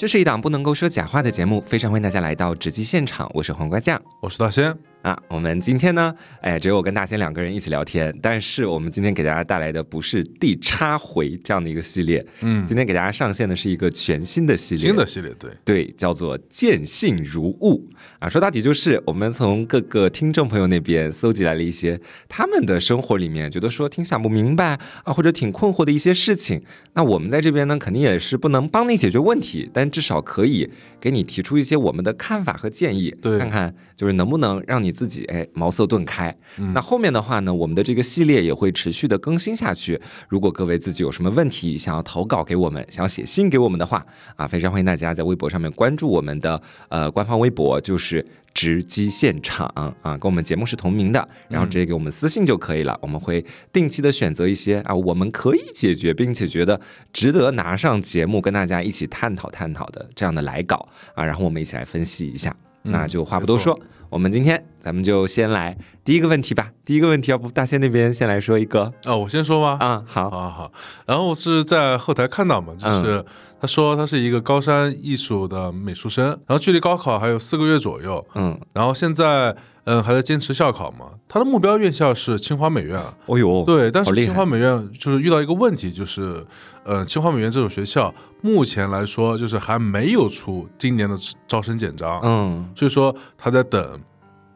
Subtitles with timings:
[0.00, 4.00] 这是一档不能够说假话的节目，非常欢迎大家来到直击现场，我是黄瓜酱。
[4.22, 4.74] 我是大仙。
[5.02, 17.80] 啊，我们今天呢，哎，只有我跟大仙两个人一起聊天，但是我们今天给大家带来的不是地插回这样的一个系列，嗯，今天给大家上线的是一个全新的系列，新的系列，对对，叫做见信如晤
[18.18, 18.28] 啊。
[18.28, 26.62] 说到底就是我们从各个听众朋友那边搜集来了一些他们的生活里面觉得说挺想不明白啊，或者挺困惑的一些事情。
[26.92, 34.90] 那我们在这边呢，肯定也是不能帮你解决问题，但至少可以给你提出一些我们的看法和建议，对，看看就是能不能让你。
[35.00, 36.36] 自己哎，茅塞顿开。
[36.74, 39.98] 那后面的话呢，我们的这个系列也会持续的更新下去。
[40.28, 44.04] 如果各位自己有什么问题想要投稿给我们，想要写信给我们的话
[44.36, 49.66] 啊，非常欢迎大家在微博上面关注我们的呃官方微博，就是直击现场
[50.02, 52.98] 啊，跟我们节目是同名的，然后直接给我们私信就可以了。
[53.00, 56.80] 我们会定期的选择一些啊，我们可以解决并且觉得
[57.12, 62.54] 值得拿上节目跟大家一起探讨探讨的这样的来稿啊，然后我们一起来分析一下。
[62.82, 63.78] 那就话不多说，
[64.08, 66.72] 我们今天咱们就先来第一个问题吧。
[66.82, 69.14] 第一个问题，要不大仙那边先来说一个啊？
[69.14, 69.76] 我先说吧？
[69.86, 70.72] 啊，好，好，好。
[71.04, 73.22] 然后我是在后台看到嘛，就是
[73.60, 79.56] 他说他是一个高山艺术的美术生，然后距离高考还有四个月左右，嗯，然后现在。
[79.84, 81.06] 嗯，还在坚持校考嘛？
[81.26, 83.00] 他的目标院校是清华美院。
[83.24, 86.44] 哦呦，对，但是清华美院就是遇到一个问题，就是，
[86.84, 91.16] 呃，清华美院这所学校目前来说就是还没有出今年的
[91.48, 93.98] 招生简章，嗯，所以说他在等。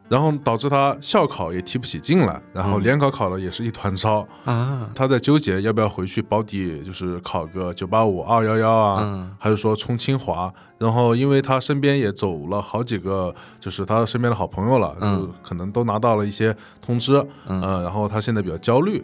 [0.07, 4.89] 然后导致他校考也提不起劲来，然后联考考了也是一团糟啊！
[4.93, 10.53] 他在纠结要不要回去保底，就是考个九八五、二幺幺啊，还是说冲清华？
[10.77, 19.03] 然后因为他身边也走了好几个，就是他身边的好朋友了，就可能都拿到了一些通知，嗯，然后他现在比较焦虑。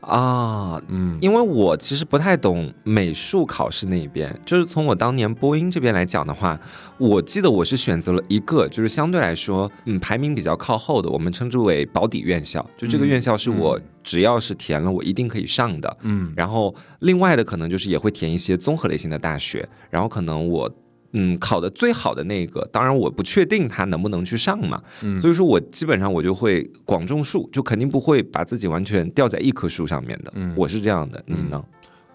[0.00, 6.58] 啊，嗯，因为我其实不太懂美术考试那一边，就是从我当年播音这边来讲的话，
[6.98, 20.70] 我记得我是选择了一个，就是相对来说，嗯，排名比较靠后的，我们称之为保底院校，就这个院校是我只要是填了，我一定可以上的，嗯，然后另外的可能就是也会填一些综合类型的大学，然后可能我。
[21.12, 24.82] 嗯，考的最好的那个，当然我不确定他能不能去上嘛，
[25.20, 30.32] 所以说我基本上我就会广种树，就肯定不会把自己完全吊在一棵树上面的。
[30.54, 31.64] 我是这样的，你呢？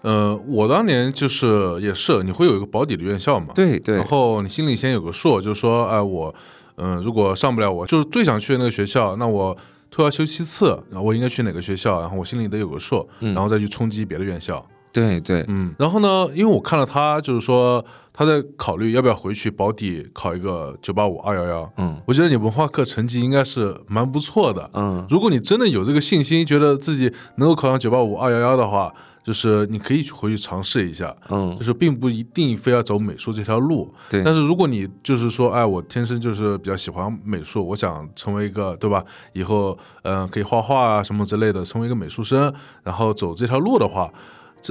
[0.02, 3.54] 呃，我当年就是也是，你会有一个保底的院校嘛？
[3.54, 3.96] 对对。
[3.96, 6.34] 然后你心里先有个数，就是说，哎，我
[6.76, 9.56] 嗯，如果上不了，我就是最想去的那个学校，那我
[9.90, 12.00] 退而求其次，然后我应该去哪个学校？
[12.00, 14.64] 然后我心里得有个数，然后再去冲击别的院校。
[14.94, 15.74] 对对，嗯。
[15.78, 17.84] 然后呢，因为我看了他，就是说。
[18.16, 21.72] 他在考虑要不要回去保底考一个九八五二幺幺。
[21.78, 24.70] 嗯，我觉得你文化课成绩应该是蛮不错的。
[24.72, 28.94] 嗯，如果你真的有这个信心，觉得自己能够考上九八五二幺幺的话，
[29.24, 31.12] 就是你可以去回去尝试一下。
[31.28, 33.92] 嗯，就是并不一定非要走美术这条路。
[34.08, 34.22] 对。
[34.22, 39.04] 但是如果你就是说，哎，我天生就是比较喜欢美术，我想成为一个，对吧？
[39.32, 44.08] 以后嗯可以画画啊什么之类的，成为一个美术生，然后走这条路的话。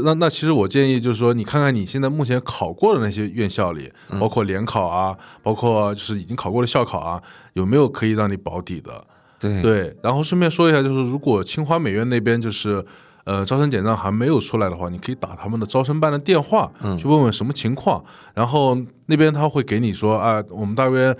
[0.03, 7.21] 那那其实我建议就是说，你看看你现在目前考过的那些院校里，包括联考啊，包括就是已经考过的校考啊，
[7.53, 9.05] 有没有可以让你保底的？
[9.39, 9.97] 对对。
[10.01, 12.83] 然后顺便说一下，就是如果清华美院那边就是
[13.25, 18.03] 呃招生简章还没有出来的话，你可以打他们的招生办的电话，去问问什么情况。
[18.33, 21.15] 然后那边他会给你说啊，我们大约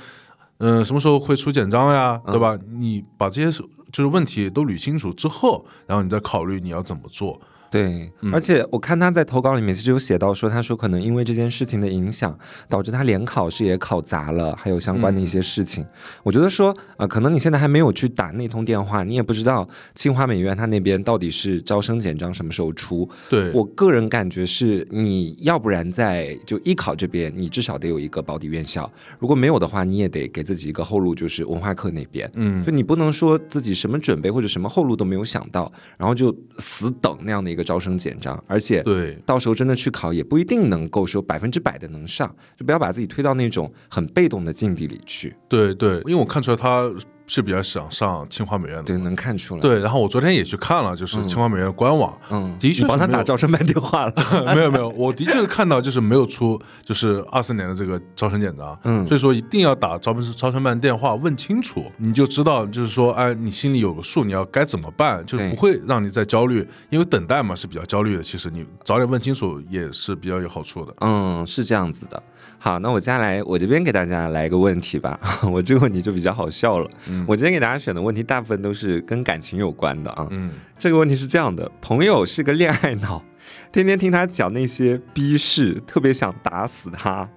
[0.59, 2.57] 嗯什么时候会出简章呀，对吧？
[2.72, 7.40] 你把这些就是问题都捋清楚之后，然后你再考虑你要怎么做。
[7.73, 12.38] 对，而且我看他在投稿里面其实有写到说，他说可能因为这件事情的影响，
[12.69, 15.84] 导致他联考试也考砸了，还有相关的一些事情。
[16.22, 23.09] 我觉得说，呃，可能你现在还没有去打那通电话，你也不知道清华美院他那边到底是招生简章什么时候出。
[23.28, 28.87] 对我个人感觉是，你要不然在就艺考这边，你至少得有一个保底院校，
[29.17, 32.31] 如果没有的话，你也得给自己一个后路，就是文化课那边。
[32.35, 37.62] 嗯，就你不能说自己什么准备或者什么后路都没有想到，然后就死等那样的一个。
[37.63, 45.35] 招生简章，而且对，到时候真的去考也不一定能够说百分之百的能上，就不要把自己推到那种很被动的境地里去。
[45.47, 46.91] 对对，因为我看出来他。
[47.25, 49.61] 是比较想上清华美院的，对，能看出来。
[49.61, 54.14] 对，然后我昨天也去看了，就是清华美院的官网，嗯，的确帮他打招生办电话了。
[54.53, 68.23] 没有没有，我的确是看到就是没有出就是二四年的这个招生简章，嗯，所以说一定要打招生招生办电话问清楚，你就知道就是说，哎，你心里有个数，你要该怎么办，就不会让你再焦虑，因为等待嘛是比较焦虑的。
[68.23, 70.93] 其实你早点问清楚也是比较有好处的。
[71.02, 72.22] 嗯，是这样子的。
[72.57, 75.19] 好，那我接下来我这边给大家来一个问题吧。
[75.51, 76.90] 我这个问题就比较好笑了。
[77.09, 80.28] 嗯，我今天给大家选的问题大部分都是跟感情有关的啊。
[80.31, 83.22] 嗯，这个问题是这样的：朋友是个恋爱脑，
[83.72, 87.28] 天天听他讲那些逼事，特别想打死他。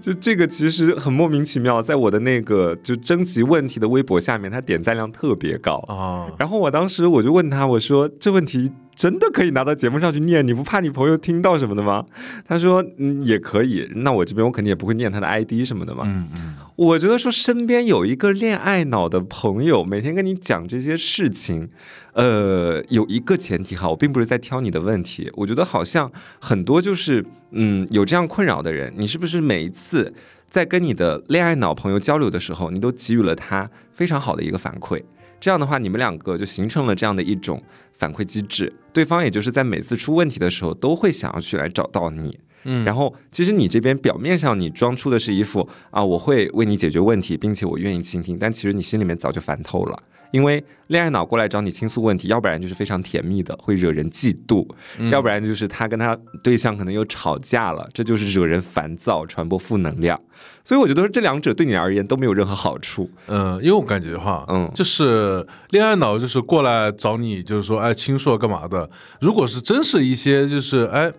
[0.00, 6.30] 就这个其实很莫名其妙，在我的那个就征集问题的微博下面，他点赞量特别高啊。
[6.38, 8.70] 然后我当时我就问他，我说这问题。
[8.96, 10.44] 真的可以拿到节目上去念？
[10.44, 12.04] 你不怕你朋友听到什么的吗？
[12.48, 13.86] 他说，嗯，也可以。
[13.96, 16.04] 那我这边我肯定也不会念他的 ID 什么的嘛。
[16.06, 16.54] 嗯嗯。
[16.76, 21.68] 我觉得说身边有一个恋爱脑的朋友，每天跟你讲这些事情，
[22.14, 25.30] 呃，有一个前提哈，我并不是在挑你的问题。
[25.34, 26.10] 我觉得好像
[26.40, 30.14] 很多就是，嗯，有这样困扰的人，你是不是每一次
[30.48, 35.02] 在跟你的恋爱脑朋友交流的时候，你都给予了他非常好的一个反馈？
[35.40, 37.62] 这样的话，你们两个就形成了这样的一种
[37.92, 42.38] 反馈机制，对方也就是在每次出问题的时候，都会想要去来找到你。
[42.64, 50.02] 嗯，然后其实你这边表面上你装出的是一副啊，我会为你解决问题，并且我愿意倾听，但其实你心里面早就烦透了。
[50.36, 54.68] 因为恋爱脑过来找你倾诉问题，要不然就是非常甜蜜的，会惹人嫉妒；
[55.10, 60.20] 要不然就是他跟他对象可能又吵架了，这就是惹人烦躁，传播负能量。
[60.62, 63.10] 所以我觉得这两者对你而言都没有任何好处。
[63.28, 68.90] 嗯，因为我感觉哈，嗯，就是恋爱脑就是过来找你，就是说哎倾诉干嘛的。
[69.22, 71.10] 如果是真是一些就是哎。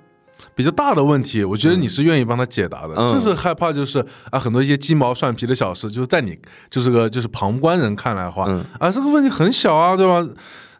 [0.57, 6.35] 比较大的问题，我觉得你是愿意帮他解答的，就是害怕就是啊，很多一些鸡毛蒜皮的小事，就是在你
[6.67, 10.27] 就是个就是旁观人看来的话，啊，这个问题很小啊，对吧？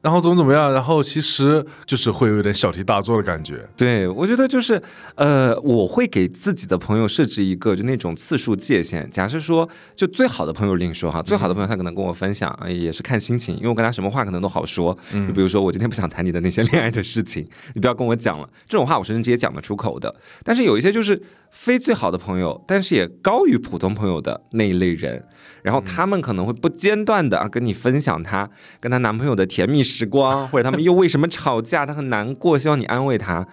[0.07, 0.71] 然后怎么怎么样？
[0.71, 3.67] 然后其实就是会有点小题大做的感觉。
[3.75, 4.81] 对，我觉得就是，
[5.15, 9.05] 呃，我会给自己的朋友设置一个就那种次数界限。
[9.09, 9.67] 假设说，
[9.97, 14.97] 就最好的朋友另说哈，最好的朋友他可能跟我分享，也是看心情，因为我跟他什么话可能都好说。
[15.11, 15.27] 嗯。
[15.27, 18.47] 就比如说，我今天不想谈你的那些恋爱的事情，你不要跟我讲了。
[18.65, 20.15] 这种话我是直接讲得出口的。
[20.41, 21.21] 但是有一些就是
[21.51, 25.21] 非最好的朋友，但是也高于普通朋友的那一类人。
[25.67, 28.49] 然后他们可能会不间断的啊跟你分享她
[28.79, 33.45] 跟她男朋友的甜蜜时光， 或者他们又为什么吵架，她很难过，希望你安慰她。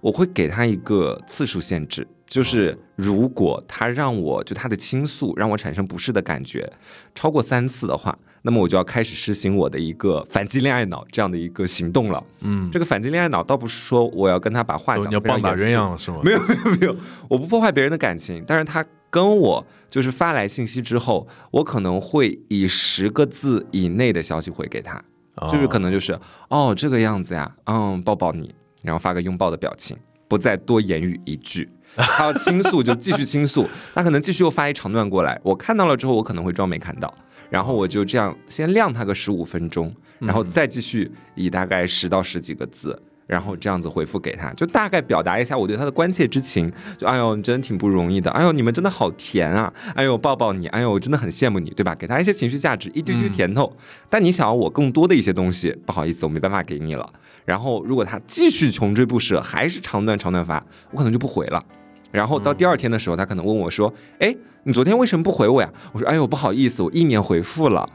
[0.00, 6.72] 我会给她一个次数限制，就是如果她让我就她的倾诉让我产生不适的感觉
[7.16, 12.22] 超过三次的话，那么我就要开始实行我的一个反击恋爱脑这样的一个行动了。
[12.42, 16.20] 嗯，这个反击恋爱脑倒不是说我要跟他把话讲要棒打鸳鸯了是吗？
[16.22, 16.96] 没有没有没有，
[17.28, 18.86] 我不破坏别人的感情，但是他。
[19.16, 25.02] 跟我就是发来信息之后，我可能会以十个字以内的消息回给他，
[25.50, 26.18] 就是可能就是
[26.50, 29.96] 哦这个样子呀，嗯抱抱你，然后发个拥抱的表情，
[30.28, 31.66] 不再多言语一句。
[31.96, 37.14] 他要倾诉就继续倾诉， 他可能继续又发一长段过来，我看到了之后，我可能会装没看到，
[37.48, 43.00] 然后我就这样先晾他个十五分钟，然后再继续以大概十到十几个字。
[43.26, 46.72] 然后这样子回复给他，就大概表达一下我对他的关切之情。
[46.96, 48.30] 就哎呦，你真的挺不容易的。
[48.30, 49.72] 哎呦，你们真的好甜啊。
[49.94, 50.68] 哎呦，抱抱你。
[50.68, 51.94] 哎呦，我真的很羡慕你，对吧？
[51.94, 53.76] 给他一些情绪价值，一丢丢甜头。
[54.08, 57.12] 但你想要我更多的一些东西，不好意思，我没办法给你了。
[57.44, 61.64] 然后如果他继续穷追不舍，还是长段长段发，我可能就不回了。
[62.12, 67.86] 然后到第二天的时候，他可能问我说：“哎，你昨天为什么不回我呀？”我说：“哎呦，不好意思，我意念回复了。”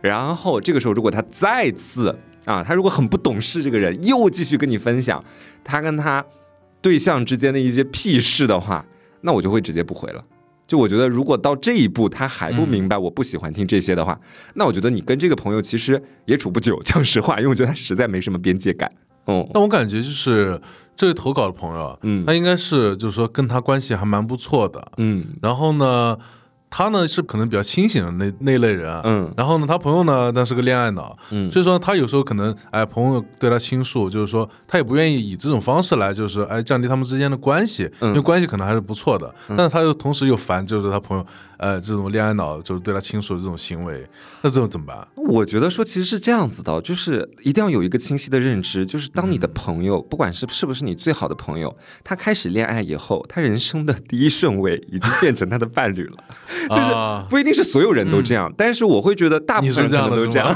[0.00, 2.16] 然后这个时候，如果他再次
[2.48, 5.22] 啊，他如果很不懂事，这个人又继续跟你分享
[5.62, 6.24] 他跟他
[6.80, 8.82] 对象之间的一些屁事的话，
[9.20, 10.24] 那我就会直接不回了。
[10.66, 14.18] 就我觉得，如果到这一步他还不明白我不喜欢听这些的话，
[14.54, 16.80] 那我觉得你跟这个朋友其实也处不久。
[16.82, 18.90] 讲实话，因为我觉得他实在没什么边界感。
[19.26, 20.58] 哦，那我感觉就是
[20.96, 26.16] 这位投稿的朋友，嗯，他应该是就是说跟他关系还蛮不错的，嗯，然后呢。
[26.70, 41.26] 他呢是可能比较清醒的那那类人，嗯，然后呢，他朋友呢，但是个恋爱脑，嗯，所以说他有时候可能，哎，朋友对他倾诉，就是说他也不愿意以这种方式来，就是哎降低他们之间的关系，因为关系可能还是不错的，但是他又同时又烦，就是他朋友。
[41.58, 44.06] 呃，这种恋爱脑就是对他倾诉的这种行为，
[44.42, 45.06] 那这种怎么办？
[45.16, 56.24] 我觉得说其实是这样子的，就是一定要有一个清晰的认知，就是当你的朋友，不管是是不是你最好的朋友，他开始恋爱以后，他人生的第一顺位已经变成他的伴侣了，
[56.70, 60.54] 就是不一定是所有人都这样，但是我会觉得大部分人都这样，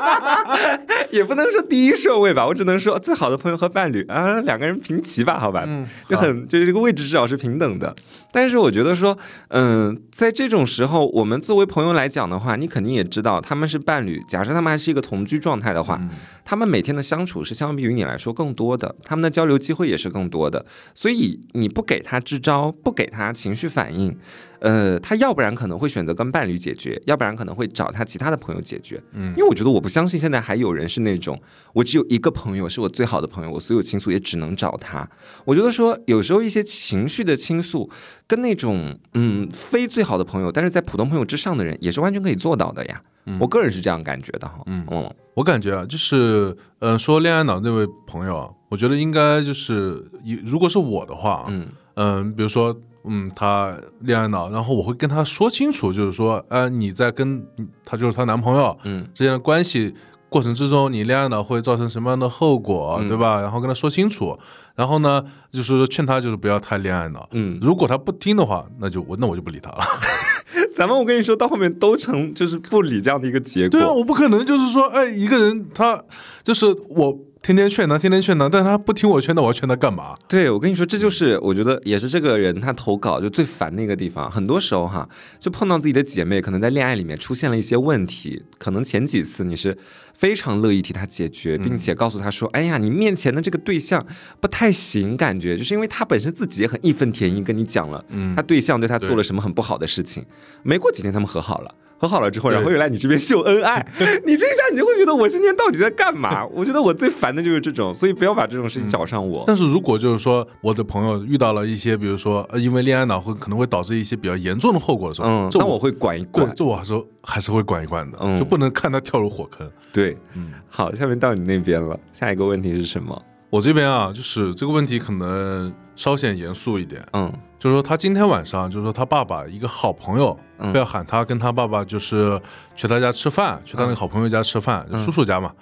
[1.10, 5.66] 也不能说第一顺位吧，我只能说最好的朋友和伴侣啊，两个人平齐吧，好吧，
[6.06, 7.96] 就很就是这个位置至少是平等的，
[8.30, 9.16] 但是我觉得说，
[9.48, 9.98] 嗯。
[10.20, 14.22] 在这种时候，我们作为朋友来讲的话，你肯定也知道他们是伴侣。
[14.28, 15.98] 假设他们还是一个同居状态的话，
[16.44, 20.66] 他们每天的相处是相比于你来说更多的，他们的交流机会也是更多的。
[20.94, 24.14] 所以你不给他支招，不给他情绪反应，
[24.60, 25.20] 呃，他。
[25.20, 28.98] 要不然可能会选择跟伴侣解决，要不然可能会找他其他的朋友解决。
[29.12, 31.38] 嗯，因为我觉得我不相信现在还有人是那种
[31.74, 35.06] 我只有一个朋友是我最好的朋友，我所有倾诉也只能找他。
[35.44, 37.90] 我觉得说有时候一些情绪的倾诉，
[38.26, 43.02] 跟那种嗯非最好的朋友，但是在普通朋友之上的人，也是完全可以做到的呀。
[43.38, 44.62] 我个人是这样感觉的哈。
[44.64, 50.02] 嗯嗯，我感觉啊，就是呃说恋爱脑那位朋友啊，我觉得应该就是
[50.46, 52.74] 如果是我的话，嗯嗯，比如说。
[53.04, 57.46] 嗯，她恋爱脑，然后我会跟她说清楚，就是说，呃，你在跟
[57.84, 59.94] 她就是她男朋友，嗯，之间的关系
[60.28, 63.40] 过程之中，你恋爱脑会造成什么样的后果，对吧？
[63.40, 64.38] 然后跟她说清楚，
[64.74, 69.78] 然后呢，就是劝她就是不要太恋爱脑，嗯，如果她不听的话，那就我那我就不理她了。
[70.74, 73.70] 咱们我跟你说到后面都成就是不理这样的一个结果。
[73.70, 76.02] 对啊，我不可能就是说，哎，一个人他
[76.44, 77.18] 就是我。
[77.42, 80.14] 天天劝他，天天劝他，但是他不听我劝，那我要劝他干嘛？
[80.28, 84.30] 对，我跟你说，这就是我觉得也是这个人他投稿就最烦那个地方。
[84.30, 89.76] 很多时候哈，就碰到自己的姐妹可能在恋爱里面出现了一些问题，可能前几次你是
[90.12, 94.06] 非常乐意替他解决，并且告诉他说：“哎呀，你面前的这个对象
[94.38, 98.04] 不太行，感觉就是因为他本身自己也很义愤填膺，跟你讲了，
[98.36, 100.26] 他对象对他做了什么很不好的事情。
[100.62, 103.86] 没过几天，他们和好了。”和好了之后，然后又来你这边秀恩爱，
[104.24, 106.46] 你这一下你就会觉得我今天到底在干嘛？
[106.46, 109.44] 我觉得我最烦的就是这种，所以不要把这种事情找上我。
[109.46, 119.70] 但是如果就是说我的朋友遇到了一些，比如说因为恋爱脑会可能会导致一些比较严重的后果的时候，嗯，那我会管一管，这我还是还是会管一管的，就不能看他跳入火坑。
[119.92, 123.20] 对，嗯，好，下面到你那边了，下一个问题是什么？
[123.50, 127.30] 我这边啊，就是这个问题可能稍显严肃一点，嗯。
[127.60, 130.36] 就是说，他今天晚上，就是说他爸爸一个好朋友，
[130.72, 132.40] 非要喊他跟他爸爸，就是
[132.74, 135.52] 去他家吃饭，去他那个好朋友家吃饭，叔叔家嘛。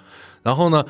[0.41, 0.81] 然后呢，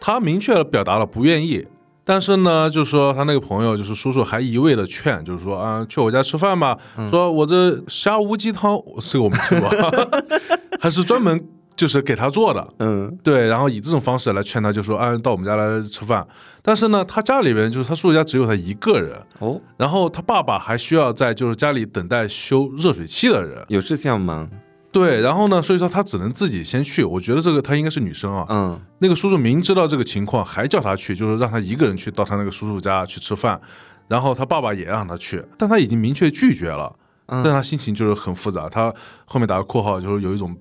[0.00, 1.64] 他明确表达了不愿意，
[2.04, 6.76] 但是呢，就是说他那个朋友，就是叔叔还一味的劝，就是说啊，去我家吃饭吧，
[7.08, 9.70] 说我这虾乌鸡汤，这个我没吃过，
[10.80, 11.42] 还是专门。
[11.76, 16.26] 就是给他做的，嗯，对，然后以这种方式来劝他，就说啊，到我们家来吃饭。
[16.66, 24.50] 但是呢，他家里边就是他叔叔家只有他一个人哦，然后他爸爸还需要在就是家里等待修热水器的人，有事情要忙。
[24.90, 27.04] 对，然后呢，所以说他只能自己先去。
[27.04, 33.60] 我觉得这个他应该是女生啊，嗯，那个叔叔明知道这个情况还叫他去，就是让他一个人去到他那个叔叔家去吃饭，
[34.08, 36.92] 然后他爸爸也让他去，但他已经明确拒绝了，
[37.26, 38.68] 但他心情就是很复杂。
[38.68, 38.92] 他
[39.24, 40.56] 后面打个括号，就是有一种。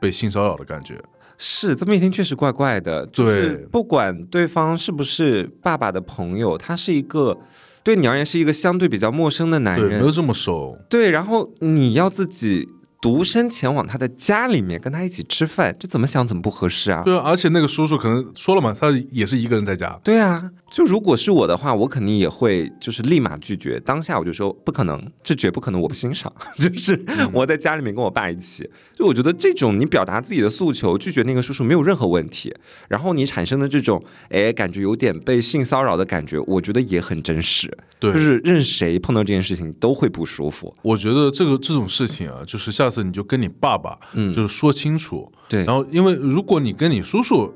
[0.00, 0.98] 被性骚扰的感觉
[1.42, 3.06] 是这么一听，确实怪怪的。
[3.06, 7.38] 对，不管对方是不是爸爸的朋友，他是一个
[7.82, 10.78] 对你而言是一个相对比较陌生的男人，没有这么熟。
[10.90, 12.68] 对，然后你要自己。
[13.00, 17.02] 独身前往他的家里面跟他一起吃饭，这怎么想怎么不合适啊？
[17.02, 19.98] 对啊，而且那个叔叔可能说了嘛，他也是一个人在家。
[20.04, 26.30] 对啊，就如果是我的话，我肯定也会就是立马拒绝，当下我就说不可能，这绝不可能，我不欣赏。
[26.60, 27.02] 就是
[27.32, 32.54] 我在家里面跟我爸一起，就我觉得这种你表达自己的诉求，拒绝那个叔叔没有任何问题。
[32.88, 37.74] 然后你产生的这种哎感觉有点被性骚扰的感觉，我觉得也很真实。
[37.98, 40.74] 对，就是任谁碰到这件事情都会不舒服。
[40.82, 42.89] 我觉得这个这种事情啊，就是像。
[42.90, 45.64] 次你就跟你爸爸，嗯，就是说清楚，对。
[45.64, 47.54] 然后，因为如果你跟你叔叔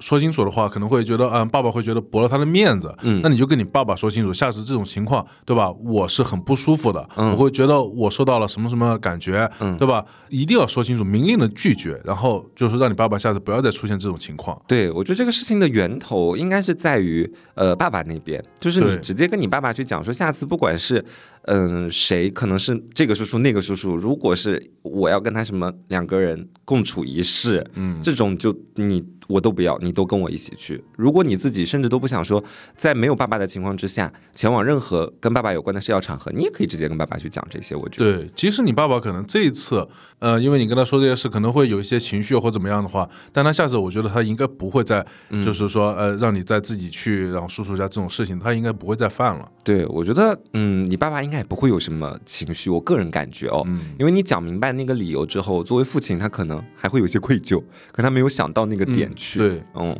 [0.00, 3.20] 说清楚的话，可能会觉得，嗯，爸爸会觉得驳了他的面子，嗯。
[3.22, 5.70] 那你就跟你爸爸说清楚，下次这种情况，对吧？
[5.84, 10.04] 我是很不舒服的，我会觉得我受到了什么什么感觉，嗯，对吧？
[10.28, 14.60] 一定要说清楚，明令的拒绝，然后就是让你爸爸下次不要再出现这种情况。
[14.66, 21.04] 对，我觉得这个事情的源头应该是在于，呃，爸爸那边，就是你直接跟你爸爸去讲说，下次不管是。
[21.46, 23.96] 嗯，谁可能是这个叔叔那个叔叔？
[23.96, 30.82] 如果是我要跟他什么两个人共处一室，嗯，这种就你我都不要，你都跟我一起去。
[30.96, 32.42] 如果你自己甚至都不想说，
[32.76, 37.76] 在没有爸爸的情况之下前往任何跟爸爸有关的社交场合，你也可以直接跟爸爸去讲这些。
[37.76, 39.86] 我觉得对，即使你爸爸可能这一次，
[40.18, 45.04] 呃，因为你跟他说这些事，可能会有一些情绪或怎么样的话，但他下次我觉得他应该不会再，
[45.44, 49.48] 就是说呃，让你再自己去让叔叔家这种事情，他应该不会再犯了。
[49.62, 51.35] 对，我觉得嗯，你爸爸应该。
[51.36, 53.66] 也不会有什么情绪，我个人感觉哦，
[53.98, 57.62] 因为你讲明白那个理由之后，作为父亲，他可能还会有些愧疚，
[57.92, 59.38] 可他没有想到那个点去。
[59.38, 59.96] 对，嗯，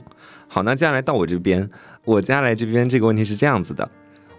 [0.48, 1.68] 好，那接下来到我这边，
[2.04, 3.88] 我接下来这边这个问题是这样子的，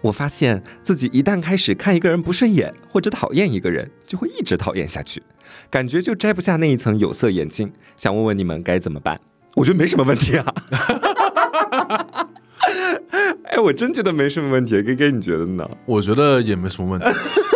[0.00, 5.22] 我发现自己一旦开始看一个人不顺眼或者讨厌一个人，就会一直讨厌下去，
[5.70, 9.20] 感觉就摘不下那一层有色眼镜，想问问你们该怎么办？
[9.54, 10.54] 我觉得没什么问题啊。
[13.44, 15.68] 哎，我真觉得没什么问题，K K，你觉得呢？
[15.86, 17.06] 我觉得也没什么问题。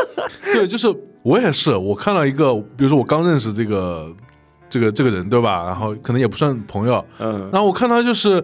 [0.52, 0.87] 对，就是
[1.23, 4.14] 我也是，我看到一个，比如说我刚认识这个
[4.69, 5.66] 这个这个人，对吧？
[5.66, 8.42] 然后可能也不算朋友，嗯，然后我看他就是，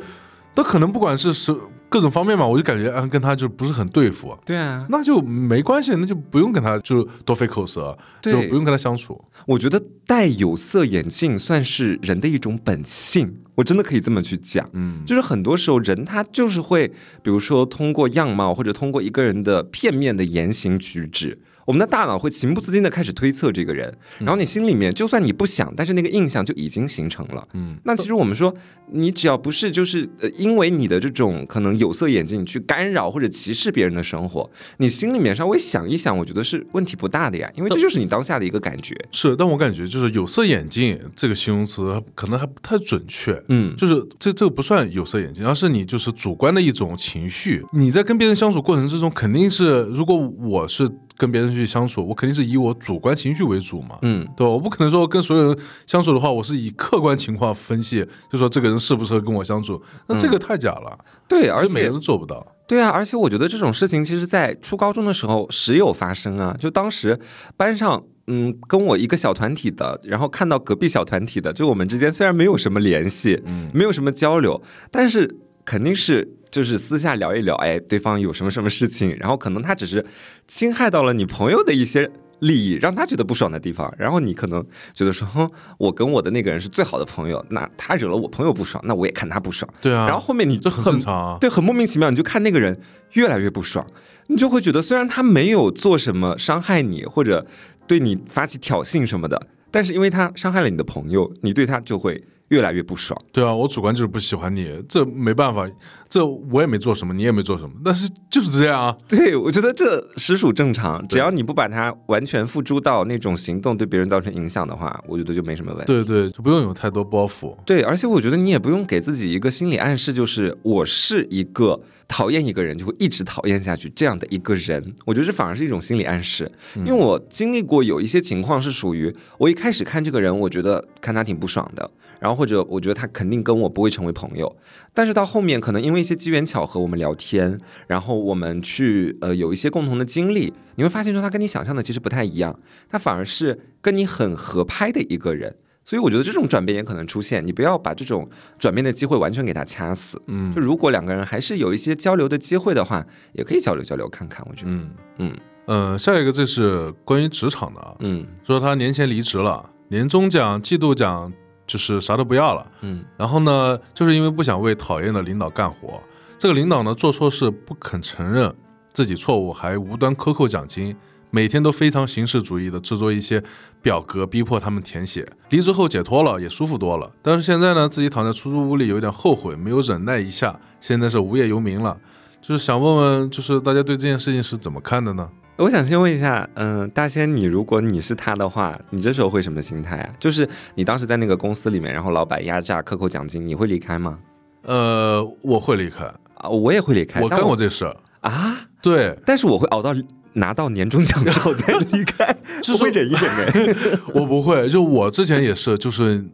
[0.55, 1.55] 他可能不管是是
[1.89, 9.23] 各种方面嘛，我就感觉嗯跟他就不是很对付，对啊，那就没关系，那就不用跟他就多费口舌，就不用跟他相处。
[9.47, 14.69] 我觉得戴有色眼镜算是人的一种本性，我真的可以这么去讲。
[14.73, 16.89] 嗯，就是很多时候人他就是会，
[17.23, 21.41] 比如说通过样貌或者通过一个人的片面的言行举止。
[21.69, 27.47] 我们的大脑会情不自禁的开始推测这个人，然后你心里面就算你不想，但是那个印象就已经形成了。
[27.53, 28.55] 嗯，那其实我们说，
[28.91, 38.97] 你只要不是就是呃，因为你的这种可能有色眼镜去干扰或者歧视别人的生活，你心里面稍微想一想，我觉得是问题不大的呀，因为这就是你当下的一个感觉。
[39.13, 43.39] 是，但我感觉就是有色眼镜这个形容词可能还不太准确。
[43.49, 47.63] 嗯，就是这这个不算有色眼镜，而是你就是主观的一种情绪。
[47.75, 54.51] 你在跟别人相处过程之中，肯定是如果我是跟别人去相处，我肯定是以我主观情绪为主嘛，嗯，对吧？
[54.51, 60.99] 我不可能说跟所有人相处的话，我是以客观情况分析，就说这个人适不适合跟我相处，那这个太假了，
[61.29, 62.47] 对，而且每个人都做不到。
[62.69, 66.55] 对啊，而且我觉得这种事情，其实，在初高中的时候时有发生啊。
[66.59, 67.19] 就当时
[67.57, 75.35] 班上，嗯，跟我一个小团体的，然后看到隔壁小团体的，就我们之间虽然没有什么联系，嗯没有什么交流，但是
[75.65, 80.05] 肯定是就是私下聊一聊，哎，对方有什么什么事情，然后可能他只是
[80.47, 82.11] 侵害到了你朋友的一些。
[82.41, 84.65] 利益让他觉得不爽的地方，然后你可能
[84.95, 89.69] 觉得说，哼，我跟我的那个人是最好的朋友，那他惹了我朋友不爽，那我也看他不爽。
[89.81, 91.39] 对啊，然后后面你就很正常啊。
[91.41, 92.79] 对，很莫名其妙，你就看那个人
[93.15, 93.85] 越来越不爽，
[94.29, 97.45] 你就会觉得虽然他没有做什么伤害你或者
[97.89, 103.19] 对你发起挑衅什么的，但是因为他伤害了你的朋友，你对他就会越来越不爽。
[103.33, 105.69] 对啊，我主观就是不喜欢你，这没办法，
[106.09, 108.97] 这我也没做什么，你也没做什么，但是就是这样啊。
[109.09, 115.87] 对，我觉得这实属正常，只要你不把它完全付诸到那种行动对别人造成影响的话，我觉得就没什么问题。
[115.87, 117.57] 对对，就不用有太多包袱。
[117.65, 124.83] 对，而且我觉得你也不用给自己一个心理暗示，就是我是一个讨厌一个人就会一直讨厌下去这样的一个人。
[125.05, 134.57] 我觉得这反而是一种心理暗示，因为我经历过有一些情况是属于我一开始看这个人，我觉得看他挺不爽的，然后或者我觉得他肯定跟我不会成为朋友，
[134.93, 142.59] 但是到后面可能因为一些机缘巧合，我们聊天，然后我们去呃有一些共同的经历，你会发现说他跟你想象的其实不太一样，
[142.89, 145.57] 他反而是跟你很合拍的一个人。
[145.85, 150.21] 所以我觉得这种转变也可能出现，你不要把这种转变的机会完全给他掐死。
[150.27, 154.47] 嗯就如果两个人还是有一些交流的机会的话，也可以交流交流看看。
[154.51, 161.33] 我觉得，嗯嗯嗯，下一个这是关于职场的啊，嗯说他年前离职了，年终奖、季度奖
[161.69, 162.67] 就是啥都不要了。
[162.81, 166.03] 嗯然后呢，就是因为不想为讨厌的领导干活，
[166.37, 168.53] 这个领导呢做错事不肯承认
[168.93, 170.97] 自己错误，还无端克扣奖金，
[171.31, 173.41] 每天都非常形式主义的制作一些
[173.81, 175.25] 表格，逼迫他们填写。
[175.51, 181.97] 离职后解脱了，也舒服多了，但是现在呢，自己躺在出租屋里有点后悔，没有忍耐一下，现在是无业游民了。
[182.41, 185.29] 就是想问问，就是大家对这件事情是怎么看的呢？
[185.59, 190.09] 我想先问一下，嗯、大仙，你如果你是他的话，你这时候会什么心态啊？
[190.21, 194.21] 就是你当时在那个公司里面，然后老板压榨克扣奖金，你会离开吗？
[194.63, 197.21] 呃，我会离开，啊，我也会离开。
[197.21, 197.93] 我干过这事。
[198.21, 199.93] 啊，对，但是我会熬到
[200.35, 203.99] 拿到年终奖之后再离开， 就是我会忍一忍哎。
[204.15, 206.25] 我不会，就我之前也是，就是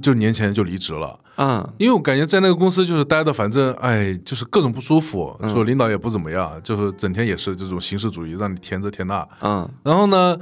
[0.00, 1.18] 就年前就离职了。
[1.36, 9.26] 嗯，因为我感觉在那个公司就是待的，反正哎，就是各种不舒服，嗯说领导也不怎么样，就是整天也是这种形式主义，让你填这填那。
[9.40, 10.36] 嗯然后呢，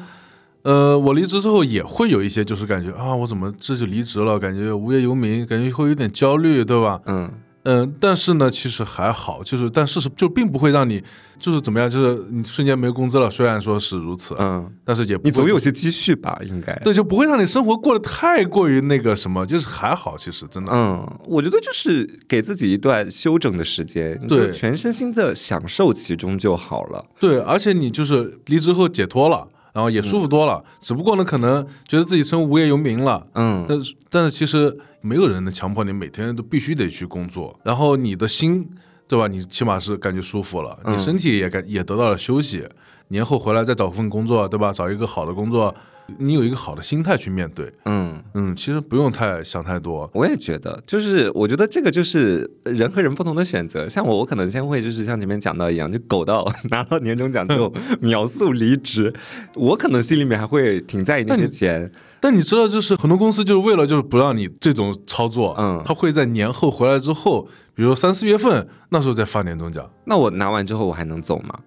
[0.62, 7.01] 呃，我离职之后也会有一些就是感觉啊，我怎么这就离职了，感觉无业游民，感觉会有点焦虑，对吧？
[7.07, 7.31] 嗯
[7.70, 11.02] 嗯，但是呢，其实还好，就是但事实就并不会让你
[11.38, 16.40] 就是怎么样，就是你瞬间没工资了，虽然说是如此，嗯，但是也不你总有些积蓄吧？
[16.42, 16.74] 应该。
[16.83, 20.72] 对，就不会让你生活过得太过于那个什么，就是还好，其实真的。
[20.72, 27.04] 嗯，我觉得就是给自己一段休整的时间，对全身心的享受其中就好了。
[27.20, 29.46] 对，而且你就是离职后解脱了，
[29.79, 30.61] 然后也舒服多了。
[30.81, 38.69] 只不过呢，可能觉得自己成无业游民了，嗯但是但是其实没有人能强迫你每天都必须得去工作，然后你的心，
[39.07, 39.29] 对吧？
[39.29, 42.67] 你起码是感觉舒服了，你嗯身体也感也得到了休息。
[43.11, 44.73] 年后回来再找份工作，对吧？
[44.73, 45.73] 找一个好的工作，
[46.16, 47.73] 你有一个好的心态去面对。
[47.85, 50.09] 嗯，嗯，其实不用太想太多。
[50.14, 53.88] 我也觉得，就是我觉得这个就是人和人不同的选择。
[53.88, 59.12] 像我，我可能先会就是像前面讲到一样，就狗到拿到年终奖之后秒速离职。
[59.55, 61.90] 我可能心里面还会挺在意那些钱。
[62.21, 71.61] 但你知道，就是很多公司就是为了就是不让你这种操作，嗯他会在年后回来之后，比如说三四月份那时候再发年终奖，那我拿完之后我还能走吗？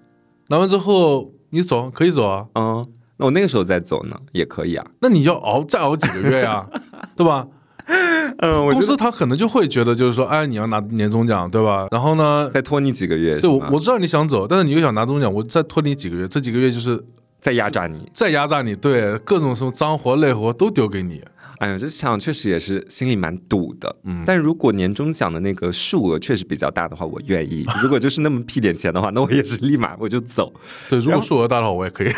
[0.49, 2.85] 拿完之后你走可以走啊，嗯，
[3.21, 4.83] 那我那个时候再走呢，也可以啊。
[4.99, 6.67] 那你要熬再熬几个月呀、
[7.15, 7.47] 对吧？
[8.39, 11.87] 嗯，我公觉得司他可能就会觉得就是说，哎，你要拿年终奖，对吧？
[11.91, 17.03] 然后呢，再拖你几个月，对我我知道你想走，但是你又想拿中奖，我再拖你几个月，这几个月就是
[17.39, 18.09] 再压榨你。
[18.13, 21.21] 再压榨你，对各种什么脏活累活都丢给你。
[21.57, 23.93] 哎呀，这想想确实也是心里蛮堵的。
[24.05, 27.65] 嗯但如果年终奖的那个数额确实比较大的话，我愿意。
[27.83, 30.51] 如果就是那么 屁点钱的话，那我也是立马我就走。
[30.89, 32.07] 对，如果数额大的话，我也可以。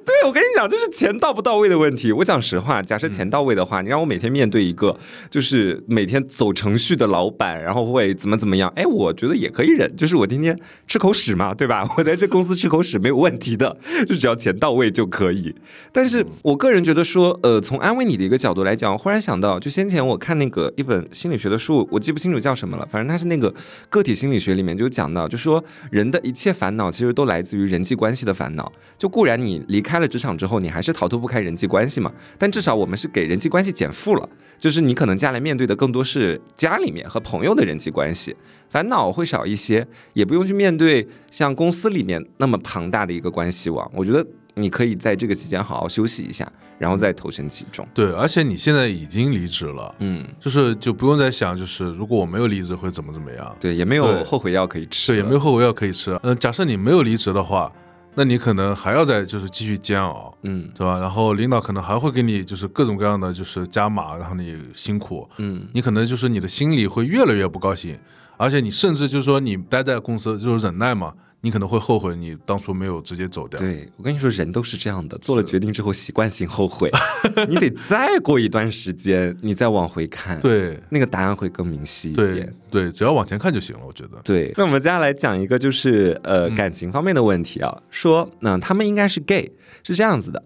[0.06, 2.10] 对，我跟你讲，这是钱到不到位的问题。
[2.12, 4.96] 我讲实话，假设钱到位的话，你让我每天面对一个
[5.28, 9.94] 就是每天走程序的老板，然后会怎么怎么样，哎，我觉得也可以忍。
[9.96, 11.88] 就是我天天吃口屎嘛，对吧？
[11.96, 15.54] 我在这公司吃口屎没有问题的，就只要钱到位就可以。
[15.92, 23.52] 但是我个人觉得说，呃，从安慰你的一个角度来讲，忽然想到，就先前我看那个一本心理学的书，我记不清楚叫什么了，反正它是那个
[23.88, 28.70] 个体心理学里面就讲到，就说人的一切烦恼其实都来自于人际关系的烦恼。
[28.98, 38.36] 就固然你离开了职场之后，你还是逃脱不开人际关系嘛，但至少我们是给人际关系减负了，就是你可能将来面对的更多是家里面和朋友的人际关系，
[38.68, 43.90] 烦恼会少一些，也不用去面对像公司里面那么庞大的一个关系网。
[43.94, 44.24] 我觉得
[44.54, 47.86] 你可以在这个期间好好休息一下，然后再投身其中。
[47.94, 53.56] 对，而且你现在已经离职了，嗯，就是就不用再想，就是如果我没有离职会怎么怎么样。
[53.58, 56.18] 对，也没有后悔药可以吃对，了，也没有后悔药可以吃。
[56.22, 57.72] 嗯、假设你没有离职的话，
[58.14, 60.98] 那你可能还要再就是继续煎熬，嗯对吧？
[60.98, 67.96] 然后领导可能还会给你就是各种各样的就是加码，然后你辛苦，嗯，你可能就是你的心里会越来越不高兴，
[68.36, 73.58] 而且你甚至就是说你待在公司就是忍耐嘛，你可能会后悔你当初没有直接走掉。
[73.58, 76.90] 对我跟你说，人都是这样的，做了决定之后习惯性后悔，
[77.48, 82.54] 你得再过一段时间，你再往回看，，对那个答案会更明晰一点。
[82.70, 84.20] 对，只要往前看就行了，我觉得。
[84.22, 89.50] 对，那我们接下来讲一个就是呃嗯感情方面的问题啊，说那、他们应该是 gay，
[89.82, 90.42] 是这样子的。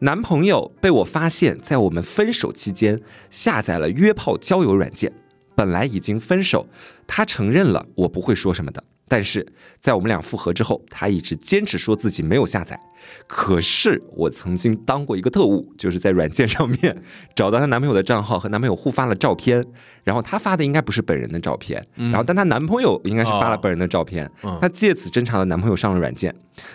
[0.00, 5.12] 男朋友被我发现，在我们分手期间下载了约炮交友软件。
[5.54, 6.66] 本来已经分手，
[7.06, 8.82] 他承认了，我不会说什么的。
[9.10, 9.44] 但是
[9.80, 12.78] 在我们俩复合之后，他一直坚持说自己没有下载。
[13.26, 17.02] 可是我曾经当过一个特务，就是在软件上面
[17.34, 19.66] 找到她男朋友的账号，和男朋友互发了照片。
[20.04, 24.30] 然后她发的应该不是本人的照片，然后但她男朋友应该是发了本人的照片。
[24.44, 26.32] 嗯她借此侦查了男朋友上了软件。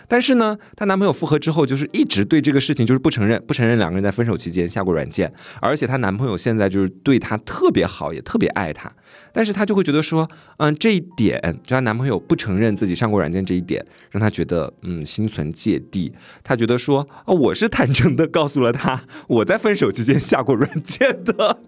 [0.08, 8.92] 但是呢，她男朋友复合之后，就是一直对这个事情就是不承认，不承认两个人在分手期间下过软件，而且她男朋友现在就是对她特别好，也特别爱她，
[9.32, 16.14] 但是她就会觉得说，嗯，这一点就她男朋友不承认自己上过软件这一点，让她觉得嗯心存芥蒂。
[16.44, 21.60] 她觉得说，啊，我是坦诚的告诉了他我在分手期间下过软件的。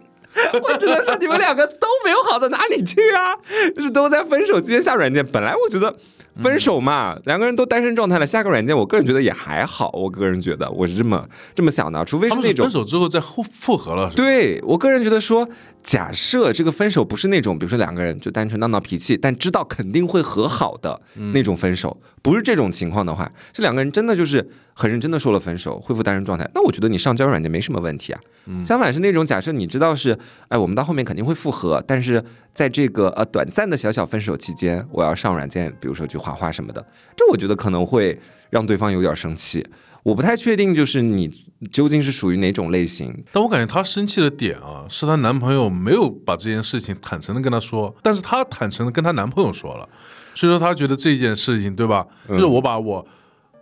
[0.61, 3.33] 我只能说你们两个都没有好到哪里去啊，
[3.75, 5.25] 就是都在分手期间下软件。
[5.25, 5.95] 本来我觉得
[6.43, 9.89] 分手嘛，两个人都单身状态了，下个软件，我个人觉得也还好。
[9.93, 15.47] 我个人觉得我是这么这么想的，除非是那种是分手之后再复复合了，对我个人觉得说，
[15.87, 28.19] 假设这个分手不是那种，比如说两个人就单纯闹闹脾气，但知道肯定会和好的那种分手，不是这种情况的话，这两个人真的就是很认真的说了分手，恢复单身状态，那我觉得你上交友软件没什么问题啊。
[28.65, 30.19] 相反是那种假设你知道是，
[30.49, 32.21] 哎，我们到后面肯定会复合，但是
[32.53, 38.19] 在这个呃短暂的小小分手期间，我要上软件，比如说去画画什么的，这我觉得可能会
[38.49, 39.65] 让对方有点生气。
[40.03, 41.29] 我不太确定，就是你
[41.71, 49.87] 究竟是属于哪种类型，但我感觉她生气的点啊，是她男朋友没有把这件事情坦诚的跟她说，但是她坦诚的跟她男朋友说了，
[50.33, 53.05] 所以说她觉得这件事情对吧，就是我把我，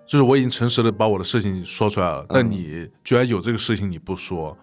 [0.06, 4.56] 就是我已经诚实的把我的事情说出来了，但你居然有这个事情你不说，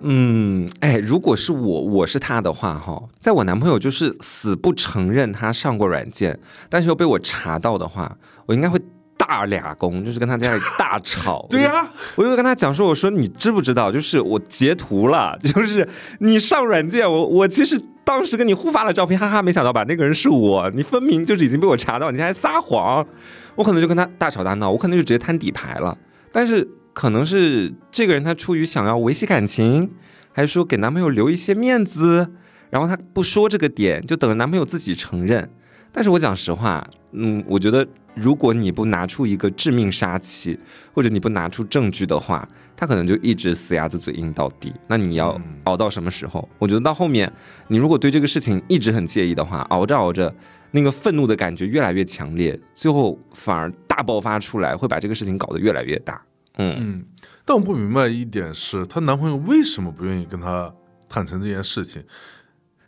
[0.00, 8.78] 嗯，哎，如果是我，我是他的话，哈，在我男朋友就是死不承认他上过软件，但是又被我查到的话，我应该会
[9.24, 11.46] 大俩工，就是跟他在家里大吵。
[11.50, 23.06] 对呀、我就跟他讲说，我说你知不知道，就是我截图了，就是你上软件，我我其实当时跟你互发了照片，哈哈，没想到吧，那个人是我，你分明就是已经被我查到，你还撒谎，
[23.54, 25.96] 我可能就跟他大吵大闹，我可能就直接摊底牌了。
[26.32, 29.88] 但是可能是这个人他出于想要维系感情，
[30.32, 32.28] 还是说给男朋友留一些面子，
[32.70, 35.50] 然后他不说这个点，就等着男朋友自己承认。
[35.92, 40.58] 但是我讲实话，嗯，我觉得如果你不拿出一个致命杀器，
[40.94, 44.72] 或者你不拿出证据的话，他可能就一直死鸭子嘴硬到底。
[44.86, 46.48] 那你要嗯熬到什么时候？
[46.58, 47.30] 我觉得到后面，
[47.68, 50.34] 你如果对这个事情一直很介意的话，熬着熬着，
[50.70, 56.20] 那个愤怒的感觉越来越强烈，最后反而大爆发出来，会把这个事情搞得越来越大。
[56.56, 57.04] 嗯嗯，
[57.44, 60.72] 但我不明白一点是，她男朋友为什么不愿意跟她
[61.08, 62.02] 坦诚这件事情？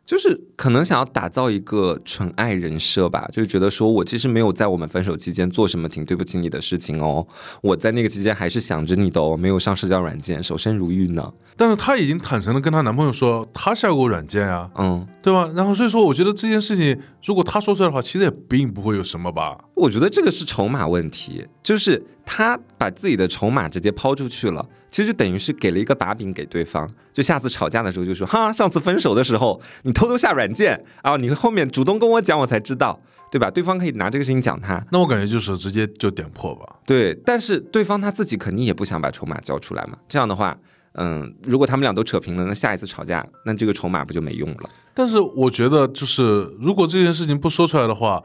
[0.07, 7.27] 就是可能想要打造一个纯爱人设吧，就是觉得说我其实没有在我们分手期间做什么挺对不起你的事情哦，
[7.63, 11.33] 我在那个期间还是想着你的哦，没有上社交软件，守身如玉呢。
[11.57, 15.51] 但是她已经坦诚的跟她男朋友说，她下过软件呀，嗯，对吧？
[15.55, 19.59] 然后所以说，我觉得这件事情如果她说出来的话，其实也并不会有什么吧。
[19.75, 33.51] 我觉得这个是筹码问题，就是她把自己的筹码直接抛出去了，其实就等于是给了一个把柄给对方，就下次吵架的时候就说，哈，上次分手的时候你偷偷下软件啊，你后面主动跟我讲我才知道，对吧？
[33.51, 36.77] 对方可以拿这个事情讲他，那我感觉就是直接就点破吧。
[36.87, 40.57] 对，但是对方他自己肯定也不想把筹码交出来嘛，这样的话。
[40.97, 44.71] 嗯，如果他们俩都扯平了，那下一次吵架，那这个筹码不就没用了？
[44.95, 48.23] 但是我觉得，就是如果这件事情不说出来的话，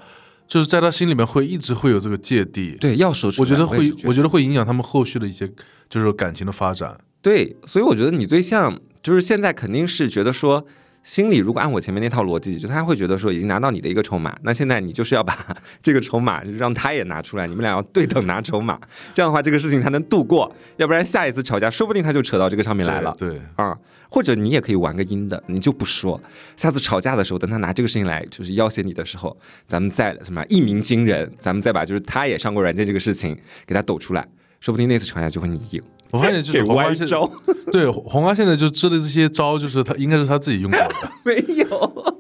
[0.50, 2.76] 就是在他心里面会一直会有这个芥蒂。
[2.82, 5.50] 对，要说出来，我觉得会，我觉得得会影响他们后续的一些
[5.90, 6.98] 就是感情的发展。
[7.22, 10.68] 对，所以我觉得你对象就是现在肯定是觉得说。
[11.02, 15.36] 心里如果按我前面那套逻辑，就他会觉得说已经拿到你的一个筹码，那现在你就是要把
[15.82, 18.80] 这个筹码，就让他也拿出来，你们俩要对等拿筹码，
[19.14, 23.14] 这样的话这个事情才能度过，要不然下一次吵架说不定他就扯到这个上面来了。
[23.18, 23.76] 对啊，
[24.10, 26.22] 或者你也可以玩个阴的，你就不说，
[26.56, 29.36] 下次吵架的时候，等他拿这个事情来就是要挟你的时候，
[29.66, 33.36] 咱们再什么一鸣惊人，咱们再把就是他也上过软件这个事情
[33.66, 34.28] 给他抖出来，
[34.60, 35.82] 说不定那次吵架就会你赢。
[36.12, 37.30] 我发现就是黄花现招，
[37.72, 40.96] 对黄花现在就支的这些招，就是他应该是他自己用过的。
[41.24, 42.14] 没有，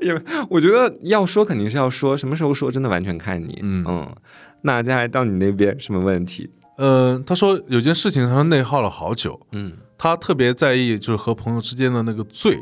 [0.00, 3.58] 因为我觉得要说肯定是要说，什么时候说真的完全看你。
[3.62, 4.16] 嗯嗯，
[4.62, 6.48] 那接下来到你那边什么问题？
[6.78, 9.40] 嗯，他说有件事情他说内耗了好久。
[9.52, 12.56] 嗯，他特别在意就是和朋友之间的那个最，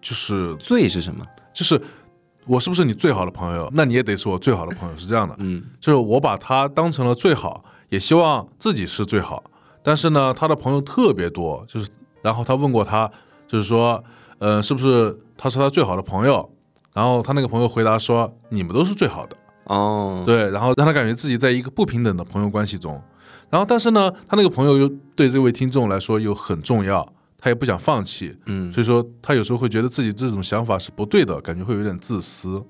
[0.00, 1.26] 就是最是什么？
[1.52, 1.78] 就是
[2.46, 3.68] 我是不是你最好的朋友？
[3.74, 5.34] 那你也得是我最好的朋友，是这样的。
[5.40, 9.42] 嗯，就是我把他当成了最好，也希望自己是最好。
[9.88, 11.88] 但是呢，他的朋友特别多，就是，
[12.20, 13.10] 然后他问过他，
[13.46, 14.04] 就是说，
[14.36, 16.46] 呃，是不是他是他最好的朋友？
[16.92, 19.34] 然后他那个朋友回答说，你们都是最好的。
[19.64, 23.02] 哦，对，然后让他感觉自己在一个不平等的朋友关系中，
[23.48, 32.62] 然后但是呢，他那个朋友又对这位听众来说又很重要，他也不想放弃，嗯，所以说他有时候会觉得自己这种想法是不对的，感觉会有点自私。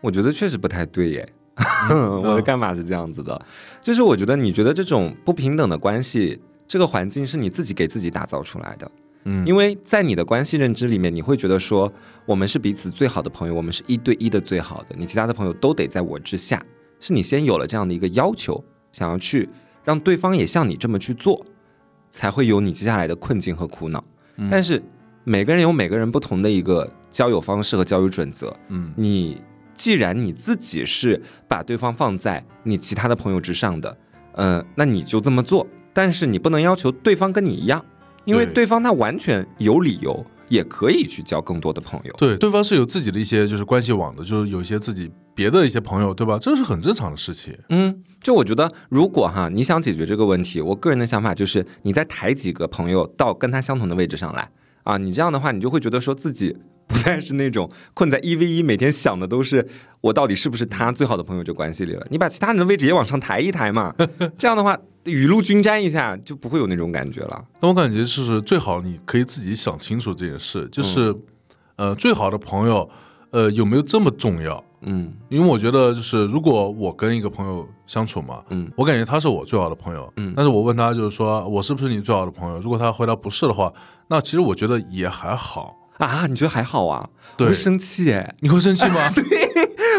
[0.00, 1.32] 我觉得确实不太对耶。
[1.90, 3.40] 我的看法是这样子的，
[3.80, 8.90] 就是我觉得你觉得这种不平等的关系，这个环境是你自己给自己打造出来的，
[9.24, 11.92] 嗯，因为在你的关系认知里面，你会觉得说
[12.26, 16.62] 我们是彼此最好的朋友，我们是一对一的最好的，你其他的朋友都得在我之下，
[17.00, 19.48] 是你先有了这样的一个要求，想要去
[19.82, 21.44] 让对方也像你这么去做，
[22.10, 24.04] 才会有你接下来的困境和苦恼。
[24.50, 24.80] 但是
[25.24, 29.40] 每个人有每个人不同的一个交友方式和交友准则，嗯，你。
[29.74, 33.96] 既然你自己是把对方放在你其他的朋友之上的，
[34.32, 35.64] 嗯，那你就这么做。
[35.98, 37.84] 但是你不能要求对方跟你一样，
[38.24, 42.14] 因为对方他完全有理由，也可以去交更多的朋友。
[42.16, 46.38] 对，对方是有自己的一些就是关系网的，就是有一些自己别的一些朋友，对吧？
[46.40, 47.52] 这是很正常的事情。
[47.70, 54.48] 嗯，就我觉得，如果哈你想解决这个问题，我个人的想法就是，你再抬几个朋友到跟他相同的位置上来
[54.84, 56.56] 啊，你这样的话，你就会觉得说自己。
[56.88, 59.64] 不再是那种困在一 v 一，每天想的都是
[60.00, 62.04] 我到底是不是他最好的朋友这关系里了。
[62.10, 63.94] 你把其他人的位置也往上抬一抬嘛，
[64.36, 67.44] 这样的话雨露均沾一下，就不会有那种感觉了。
[67.60, 71.14] 那我感觉就是最好你可以自己想清楚这件事，就是
[71.76, 72.88] 呃，最好的朋友
[73.30, 74.64] 呃有没有这么重要？
[74.82, 82.60] 嗯，因为我觉得就是如果我跟一个朋友相处嘛，嗯，我感觉他是我最好的朋友，嗯，但是我问他就是说我是不是你最好的朋友？
[82.60, 83.72] 如果他回答不是的话，
[84.08, 85.76] 那其实我觉得也还好。
[85.98, 87.08] 啊，你觉得还好啊？
[87.38, 89.10] 我会生气哎，你会生气吗？
[89.14, 89.24] 对，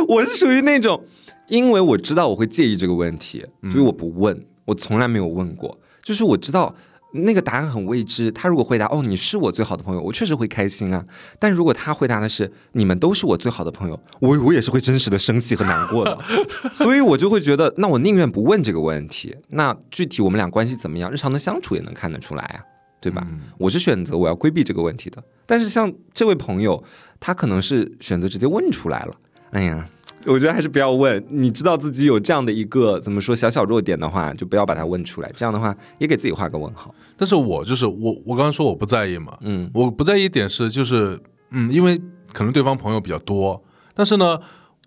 [0.08, 1.04] 我是属于那种，
[1.48, 5.78] 因为我知道我会介意这个问题，所以我不问，我从来没有问过。
[6.02, 6.74] 就是我知道
[7.12, 11.04] 那个答案很未知，他如果回答哦，你是我最好的朋友，我确实会开心啊。
[11.38, 16.18] 但如果他回答的是你们都是我最好的朋友，我我也是会真实的生气和难过的。
[16.74, 19.36] 所以我就会觉得，那我宁愿不问这个问题。
[19.50, 22.62] 那具体我们俩关系怎么样，日常的相处也能看得出来啊。
[23.02, 23.26] 对吧？
[23.58, 26.84] 我是选择我要规避这个问题的，但是像这位朋友，
[27.20, 29.14] 他可能是选择直接问出来了。
[29.52, 29.88] 哎呀，
[30.26, 31.24] 我觉得还是不要问。
[31.30, 35.32] 你知道自己有这样的一个怎么说小小弱点的话，就不要把它问出来。
[35.34, 36.94] 这样的话，也给自己画个问号。
[37.16, 41.18] 但是我就是我，我刚刚说我不在意嘛，嗯，我不在意点是就是，
[41.52, 42.00] 嗯，因为
[42.34, 44.38] 可能对方朋友比较多，但是呢，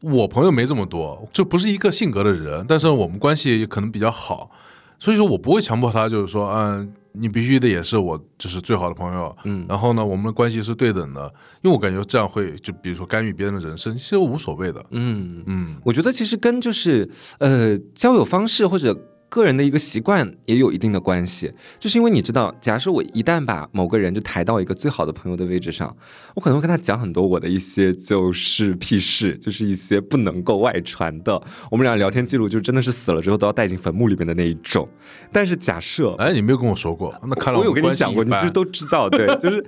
[0.03, 4.51] 我朋友没这么多，就不是一个性格的人，但是我们关系可能比较好，
[4.99, 6.93] 所以说我不会强迫他，就是说，嗯。
[7.13, 18.95] 你必须得也是我就是最好的朋友，嗯，然后呢，我们的关系是对等的，因为我感觉这样会就比如说干预别人的人生，其实无所谓的，嗯嗯，我觉得其实跟就是呃交友方式或者
[19.33, 25.97] 个人的一个习惯也有一定的关系，就是因为你知道，假设我一旦把某个人就抬到一个最好的朋友的位置上，
[26.35, 34.87] 我可能会跟他讲很多我的一些就是屁事，就是一些不能够外传的，我们俩聊天记录就真的是死了之后都要带进坟墓里面的那一种。
[35.33, 39.65] 但是假设，哎，你没有跟我说过，那看来我有跟你讲过，你其实都知道，对， 就是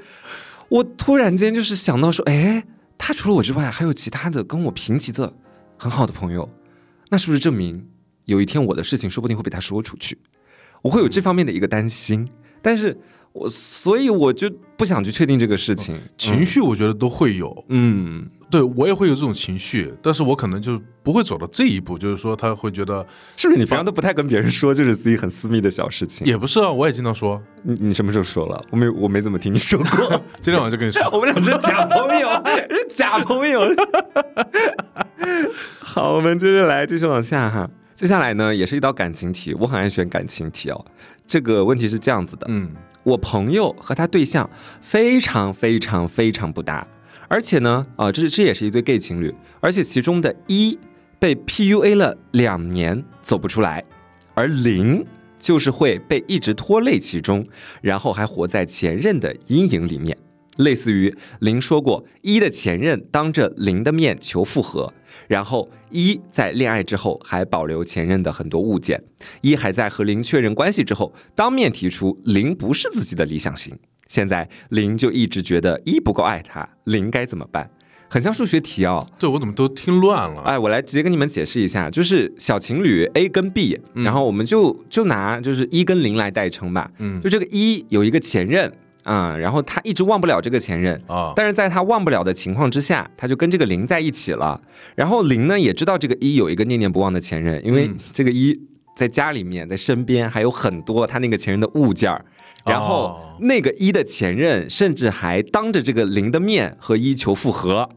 [0.68, 2.62] 我突然间就是想到说，哎，
[2.98, 5.33] 他除了我之外，还有其他的跟我平级的
[5.79, 6.50] 很好的朋友，
[7.09, 7.88] 那是不是证明？
[8.24, 10.18] 有一天我的事情说不定会被他说出去，
[10.82, 12.28] 我会有这方面的一个担心，
[12.62, 12.96] 但是
[13.32, 15.98] 我所以我就不想去确定这个事情。
[16.16, 23.04] 情绪我觉得都会有，嗯，对我也会有这种情绪，但是我可能就不会走到这一步，就是说他会觉得
[23.37, 26.24] 是不是你平常都不太跟别人说，就是自己很私密的小事情？
[26.26, 27.42] 也不是啊，我也经常说。
[27.62, 28.64] 你你什么时候说了？
[28.70, 30.22] 我没我没怎么听你说过。
[30.40, 32.28] 今天晚上就跟你说， 我们俩是假朋友，
[32.70, 33.60] 是假朋友。
[35.80, 37.68] 好，我们接着来继续往下哈。
[37.96, 40.85] 接下来呢，也是一道感情题，我很爱选感情题哦。
[41.26, 42.68] 这个问题是这样子的，嗯，
[43.04, 44.48] 我朋友和他对象
[44.83, 46.85] 非常非常非常不搭，
[47.28, 50.76] 而且呢，啊，这是这也是一对 gay 情侣，而且其中的一
[51.20, 53.85] 被 PUA 了两年走不出来，
[54.35, 55.07] 而零
[55.38, 57.46] 就是会被一直拖累其中，
[57.80, 60.18] 然后还活在前任的阴影里面。
[60.59, 64.92] 类似于零说过，一的前任当着零的面求复合，
[65.26, 69.00] 然后一在恋爱之后还保留前任的很多物件，
[69.40, 73.72] 一还在和零确认关系之后当面提出零不是自己的理想型，
[74.09, 77.70] 现在零就一直觉得一不够爱他，零该怎么办？
[78.11, 79.09] 很像数学题哦。
[79.18, 80.42] 对我怎么都听乱了？
[80.42, 86.90] 哎，我来直接跟你们解释一下，就是小情侣 A 跟 B，然后我们就就拿就是一跟零来代称吧。
[86.98, 88.72] 嗯，就这个一有一个前任。
[89.04, 94.60] 啊，然后他一直忘不了这个前任啊，但是在他忘不了的情况之下，他就跟这个零在一起了。
[94.96, 98.58] 然后零呢也知道这个一有一个念念不忘的前任，因为这个一
[98.96, 102.24] 在家里面在身边还有很多他那个前任的物件儿。
[102.64, 107.90] 然后那个一的前任甚至还当着这个零的面和一求复合，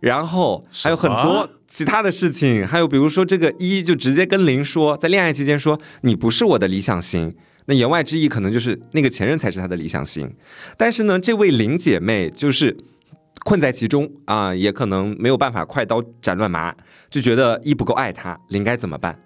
[0.00, 7.34] 然后还有很多其他的事情，还有比如说这个一就直接跟零说，在恋爱期间说你不是我的理想型。
[7.70, 10.28] 那言外之意可能就是那个前任才是他的理想型，
[10.76, 12.76] 但是呢，这位林姐妹就是
[13.44, 16.74] 困在其中啊，也可能没有办法快刀斩乱麻，
[17.08, 19.16] 就觉得一不够爱他，林该怎么办？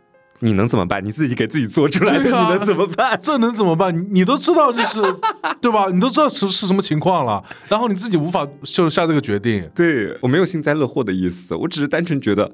[0.41, 1.03] 你能怎么办？
[1.03, 3.19] 你自己给自己做出来的，你能怎么办？
[3.23, 3.99] 这能怎么办？
[3.99, 5.01] 你你都知道就是
[5.63, 5.87] 对吧？
[5.91, 9.67] 你都知道是是什么情况了，然后你自己无法就下这个决定。
[9.75, 12.53] 对我没有幸灾乐祸的意思，我只是单纯觉得。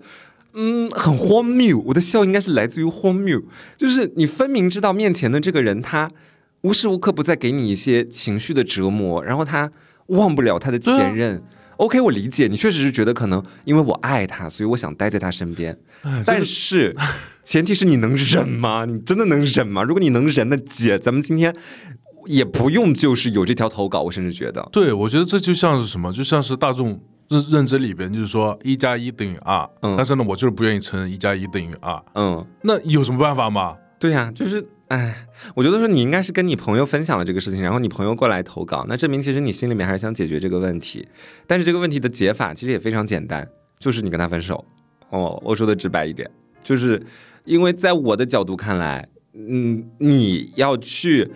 [0.55, 1.79] 嗯，很荒谬。
[1.87, 3.41] 我的笑应该是来自于荒谬，
[3.77, 6.11] 就是你分明知道面前的这个人，他
[6.63, 9.71] 无时无刻不在给你一些情绪的折磨，然后他
[10.07, 11.43] 忘不了他的前任。
[11.77, 15.79] OK，我理解你，确实是觉得可能因为我爱他，所以我想待在他身边。
[16.27, 16.95] 但是
[17.43, 18.85] 前提是你能忍吗？
[18.85, 19.83] 你真的能忍吗？
[19.83, 21.55] 如果你能忍，那姐，咱们今天
[22.27, 24.03] 也不用就是有这条投稿。
[24.03, 27.01] 我甚至觉得，对我觉得这就像是什么，就像是大众。
[27.31, 32.03] 认认知里边就是说一加一等于二，嗯但是呢，我就是不愿意承认一加一等于二。
[32.16, 33.77] 嗯，那有什么办法吗？
[34.01, 35.14] 对呀，就是，哎，
[35.55, 41.07] 我觉得说你应该是跟你朋友分享了这个事情，然后你朋友过来投稿，那证明其实你心里面还是想解决这个问题。
[41.47, 43.47] 但是这个问题的解法其实也非常简单，
[43.79, 44.64] 就是你跟他分手。
[45.11, 46.29] 哦，我说的直白一点，
[46.64, 47.01] 就是
[47.45, 51.31] 因为在我的角度看来，嗯，你要去，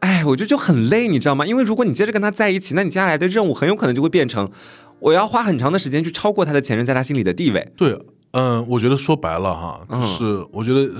[0.00, 1.44] 哎，我觉得就很累，你知道吗？
[1.44, 4.50] 因为如果你接着跟他在一起，那你接下来的任务很有可能就会变成。
[5.06, 7.72] 我要花很长的时间去超过他的前任在他心里的地位。
[7.76, 7.96] 对，
[8.32, 10.90] 嗯，我觉得说白了哈，就是我觉得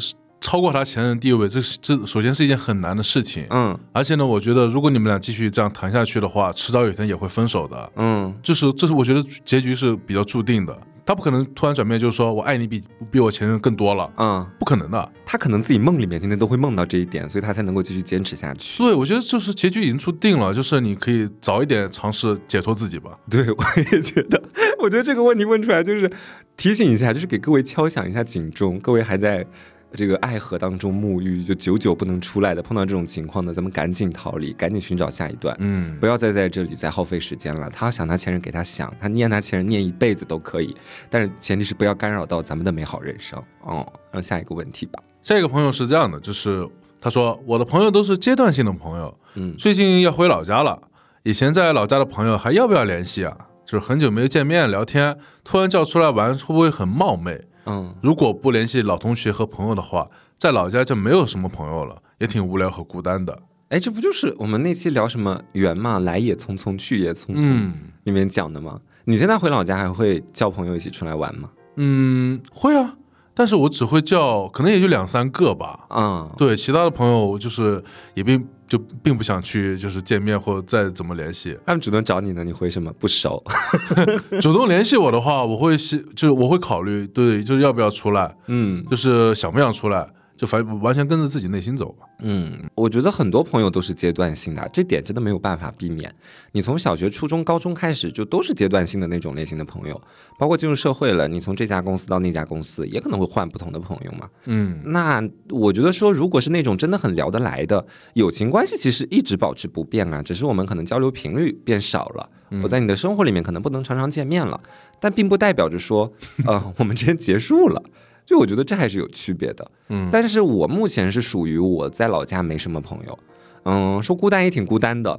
[0.41, 3.45] 超过他前任地位，这是这首先是一件很难的事情。
[3.51, 7.93] 嗯，而且呢，我觉得如果你们俩继续这样谈下去的话，迟早有一天也会分手的。
[7.97, 10.79] 嗯，就是这是我觉得结局是比较注定的。
[11.07, 15.13] 他不可能突然转变，就是说我爱你比比我前任更多了，嗯，不可能的。
[15.25, 18.83] 他可能自己梦里面天天都会梦到这一点，所以他才能够继续坚持下去。
[18.83, 23.17] 对，我觉得就是结局已经注定了，就是你可以早一点尝试解脱自己吧。
[23.31, 24.43] 对，我也觉得，
[24.83, 26.11] 我觉得这个问题问出来就是
[26.57, 29.47] 提醒一下，就是给各位敲响一下警钟，各位还在。
[29.97, 37.69] 这个爱河当中沐浴，就久久不能出来的，碰到这种情况呢，咱们赶紧逃离，赶紧寻找下一段，嗯，不要再在这里再耗费时间了。
[37.71, 40.77] 他想他前任给他想，他念他前任念一辈子都可以，
[41.09, 43.43] 但是前提是不要干扰到咱们的美好人生。
[43.63, 45.03] 哦，让下一个问题吧。
[45.23, 46.69] 下一个朋友是这样的，就是
[47.01, 50.81] 他说我的朋友都是阶段性的朋友，嗯，最近要回老家了，
[51.23, 53.37] 以前在老家的朋友还要不要联系啊？
[53.65, 57.41] 就是很久没有见面聊天，突然叫出来玩，会不会很冒昧？
[57.67, 63.39] 嗯，如果不联系老同学和朋友的话，在老家就没有什么朋友了，也挺无聊和孤单的。
[63.69, 67.73] 哎，这不就是我们那期聊什么缘嘛，来也匆匆，去也匆匆
[68.05, 68.79] 里面讲的吗？
[69.05, 71.51] 你现在回老家还会叫朋友一起出来玩吗？
[71.77, 72.97] 嗯，会啊。
[73.39, 75.87] 但是我只会叫，可能也就两三个吧。
[75.91, 77.85] 嗯，对，其他的朋友就是
[78.15, 81.57] 也并就并不想去，就是见面或再怎么联系。
[81.67, 82.93] 他们主动找你呢，你回什么？
[82.99, 83.43] 不熟。
[84.41, 90.07] 主动联系我的话，我会是就是我会考虑，对，就是要不要出来，嗯就是想不想出来，
[90.37, 92.06] 就反完全跟着自己内心走吧。
[92.21, 96.11] 嗯，我觉得很多朋友都是阶段性的，这点真的没有办法避免。
[96.53, 100.01] 你从小学、初中、高中开始，就都是阶段性的那种类型的朋友，
[100.39, 104.29] 包括进入社会了，你从这家公司到那家公司，也可能会换不同的朋友嘛。
[104.47, 112.31] 嗯，那我觉得说，如果是那种真的很聊得来的友情关系，其实一直保持不变啊，只是我们可能交流频率变少了。
[112.63, 114.59] 我在你的生活里面可能不能常常见面了，
[115.01, 116.11] 但并不代表着说，
[116.47, 117.83] 呃，我们之间结束了。
[118.27, 119.71] 就我觉得这还是有区别的。
[119.89, 123.19] 嗯但是我目前是属于我在老家没什么朋友，
[123.65, 125.19] 嗯，说孤单也挺孤单的。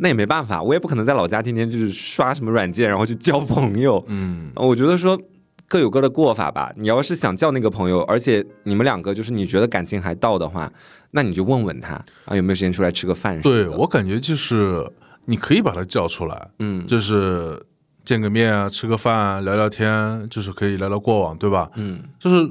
[0.00, 4.04] 那也没办法，我也不可能在老家天天就是刷什么软件，然后去交朋友。
[4.06, 5.20] 嗯，我觉得说
[5.66, 6.72] 各有各的过法吧。
[6.76, 10.72] 你要是想叫那个朋友，而且你们两个就是你觉得感情还到的话，
[11.10, 11.94] 那你就问问他
[12.26, 13.40] 啊有没有时间出来吃个饭。
[13.40, 14.88] 对我感觉就是
[15.24, 17.60] 你可以把他叫出来，嗯就是
[18.08, 21.68] 见个面啊，吃个饭啊，聊聊天，就是可以聊聊过往，对吧？
[21.74, 22.50] 嗯就是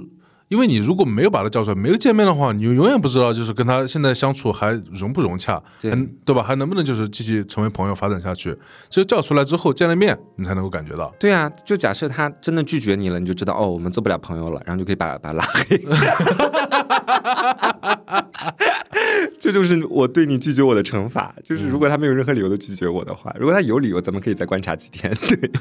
[0.50, 6.44] 因为你如果没有把他叫出来，没有见面的话，你永远不知道就是跟他现在相处还融不融洽，对还对吧？
[6.44, 8.56] 还能不能就是继续成为朋友发展下去？
[8.88, 11.12] 只有叫出来之后见了面，你才能够感觉到。
[11.20, 15.76] 对啊，就假设他真的拒绝你了，你就知道哦，我们做不了朋友了，然后就可以把把他拉黑。
[19.40, 21.34] 这就是我对你拒绝我的惩罚。
[21.44, 25.14] 就是如果他没有任何理由的拒绝我的话，如果他有理由，咱们可以再观察几天。
[25.28, 25.52] 对，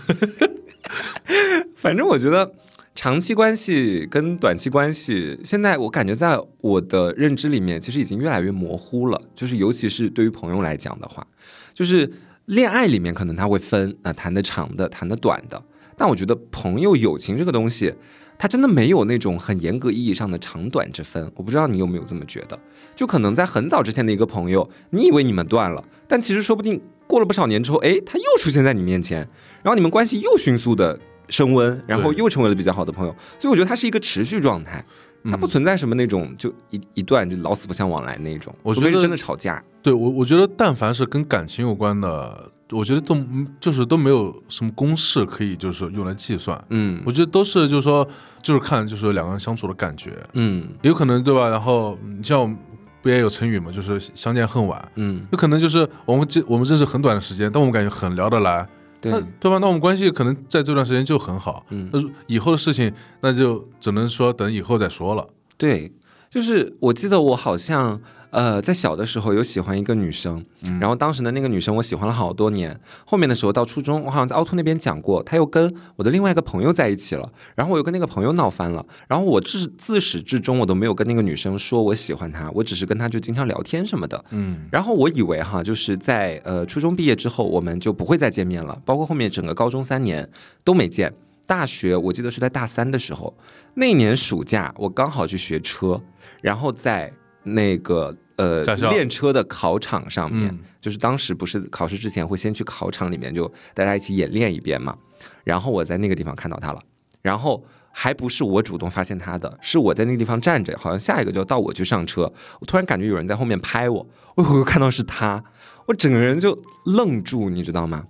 [1.77, 2.53] 反正我觉得
[2.95, 9.21] 长期关系跟短期关系，现在我感觉在我的认知里面，其实已经越来越模糊了。
[9.35, 11.27] 就是尤其是对于朋友来讲的话，
[11.75, 12.11] 就是
[12.47, 15.63] 恋爱里面可能他会分啊、呃谈的长的，谈的短的。
[15.97, 17.95] 但我觉得朋友友情这个东西，
[18.39, 21.31] 它真的没有那种很严格意义上的长短之分。
[21.35, 22.59] 我不知道你有没有这么觉得？
[22.95, 29.19] 就可能在很早之前的一个朋友，你以为你们断了，但其实说不定过了不少年之后，哎，他又出现在你面前，
[29.63, 33.15] 然后你们关系又迅速的升温，然后又成为了比较好的朋友。
[33.39, 34.85] 所以我觉得它是一个持续状态。
[35.29, 39.61] 它不存在什么那种就一一段就老死不相往来那种，我觉得真的吵架。
[39.83, 43.17] 对我，我觉得但凡是跟感情有关的，我觉得都
[43.61, 46.63] 就是都没有什么公式可以就是用来计算。
[46.71, 48.07] 嗯我觉得都是就是说，
[48.43, 51.49] 就是看就是两个人相处的感觉，嗯有可能对吧？
[51.49, 52.57] 然后你像我们
[53.03, 54.87] 不也有成语嘛，就是相见恨晚。
[54.97, 58.67] 嗯，有可能就是我们这我们认识很短的时间，但我们感觉很聊得来，
[59.01, 59.59] 对那对吧？
[59.59, 61.65] 那我们关系可能在这段时间就很好。
[61.71, 65.25] 嗯那以后的事情，那就只能说等以后再说了。
[65.57, 65.93] 对，
[66.29, 68.01] 就是我记得我好像
[68.31, 70.45] 呃在小的时候有喜欢一个女生，
[70.81, 84.69] 然后当时的那个女生我喜欢了好多年，后面的时候到初中，我好像在凹凸那边讲过，她又跟我的另外一个朋友在一起了，然后我又跟那个朋友闹翻了，然后我自自始至终我都没有跟那个女生说我喜欢她，我只是跟她就经常聊天什么的，嗯。
[84.71, 90.29] 然后我以为哈，就是在呃初中毕业之后，我们就不会再见面了，包括后面整个高中三年
[90.65, 91.13] 都没见。
[91.47, 93.33] 大学我记得是在大三的时候，
[93.75, 96.03] 那年暑假我刚好去学车，
[96.43, 97.13] 然后在
[97.47, 104.97] 那个呃练车的考场上面，嗯就是当时不是考试之前会先去考场里面就大家一起演练一遍嘛，
[105.45, 106.81] 然后我在那个地方看到他了，
[107.23, 107.65] 然后。
[107.99, 112.31] 还不是我主动发现他的，是我在那个地方站着，好像下一个就要到我去上车，
[112.61, 115.43] 我突然感觉有人在后面拍我，我我看到是他，
[115.87, 118.05] 我整个人就愣住，你知道吗？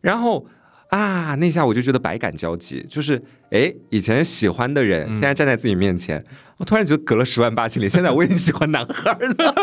[0.00, 0.44] 然后
[0.90, 6.24] 啊，那下我就觉得百感交集，就是哎，以前喜欢的人现在站在自己面前，
[6.58, 9.54] 我突然觉得隔了十万八千里，现在我已经喜欢男孩了，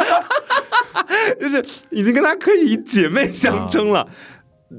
[1.40, 4.08] 就是已经跟他可以以姐妹相称了。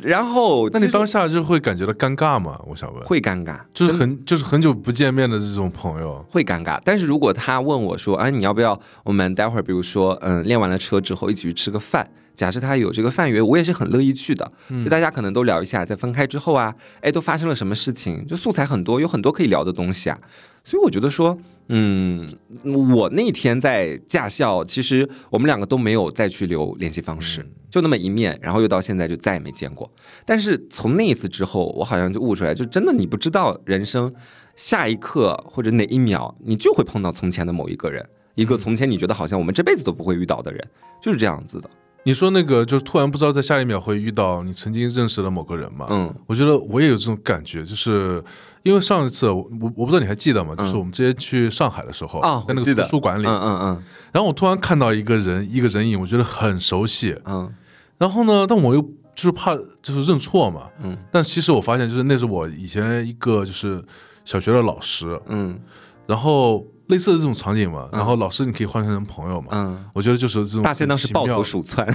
[0.02, 2.60] 然后，那你当下就会感觉到尴尬吗？
[2.66, 6.78] 我想问，会尴尬，就是很就是很久不见面的这种朋友，会尴尬。
[6.84, 12.06] 但是如果他问我说：“哎，你要不要我们待会儿，比如说，嗯，练完了车之后一起去吃个饭？”
[12.38, 14.52] 假设他有这个范约，我也是很乐意去的。
[14.68, 18.24] 就大家可能都聊一下，在分开之后啊，哎，都发生了什么事情？
[18.28, 20.16] 就素材很多，有很多可以聊的东西啊。
[20.62, 21.36] 所以我觉得说，
[21.66, 22.24] 嗯，
[22.62, 29.90] 我那天在驾校，其实我们两个都没有再去留联系方式，就那么一面，然后又到现在就再也没见过。
[30.24, 34.14] 但是从那一次之后，我好像就悟出来，就真的你不知道人生
[34.54, 40.64] 下一刻或者哪一秒，你就会碰到从前的某一个人，一个从前你觉得好像我们这辈子都不会遇到的人，
[41.02, 41.68] 就是这样子的。
[42.08, 45.86] 你说那个就是突然不知道在下一秒会遇到你曾经认识的某个人嘛？
[45.90, 46.14] 嗯。
[46.26, 48.24] 我觉得我也有这种感觉，就是
[48.62, 50.56] 因为上一次我我我不知道你还记得吗？
[50.56, 53.84] 就是我们之前去上海的时候，啊，在那个图书馆里，嗯嗯。
[54.10, 57.14] 然后我突然看到一个人一个人影，我觉得很熟悉。
[57.26, 57.52] 嗯。
[57.98, 58.80] 然后呢，但我又
[59.14, 60.96] 就是怕就是认错嘛，嗯。
[61.12, 63.84] 但其实我发现就是那是我以前一个就是
[64.24, 65.60] 小学的老师，嗯。
[66.06, 71.86] 然后类似的这种场景嘛，然后老师你可以换成朋友嘛，嗯，我觉得就是这种大仙当时抱头鼠窜，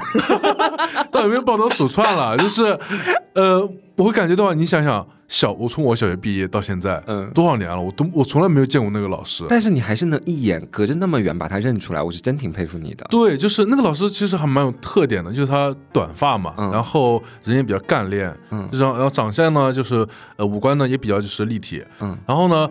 [1.11, 2.77] 倒 也没有抱头鼠窜了，就是，
[3.33, 7.29] 呃，我会感觉到，你想想，小我从我小学毕业到现在，嗯。
[7.33, 9.43] 多少年了，我都我从来没有见过那个老师。
[9.49, 13.05] 但是你还是能一眼隔着那么远把他认出来，我是真挺佩服你的。
[13.09, 16.71] 对，就是那个老师其实还蛮有特点的，就是他短发嘛，嗯。
[16.71, 18.69] 然后人也比较干练，嗯。
[18.71, 22.69] 然后然后长相呢，就是呃五官呢也比较就是立体，嗯，然后呢，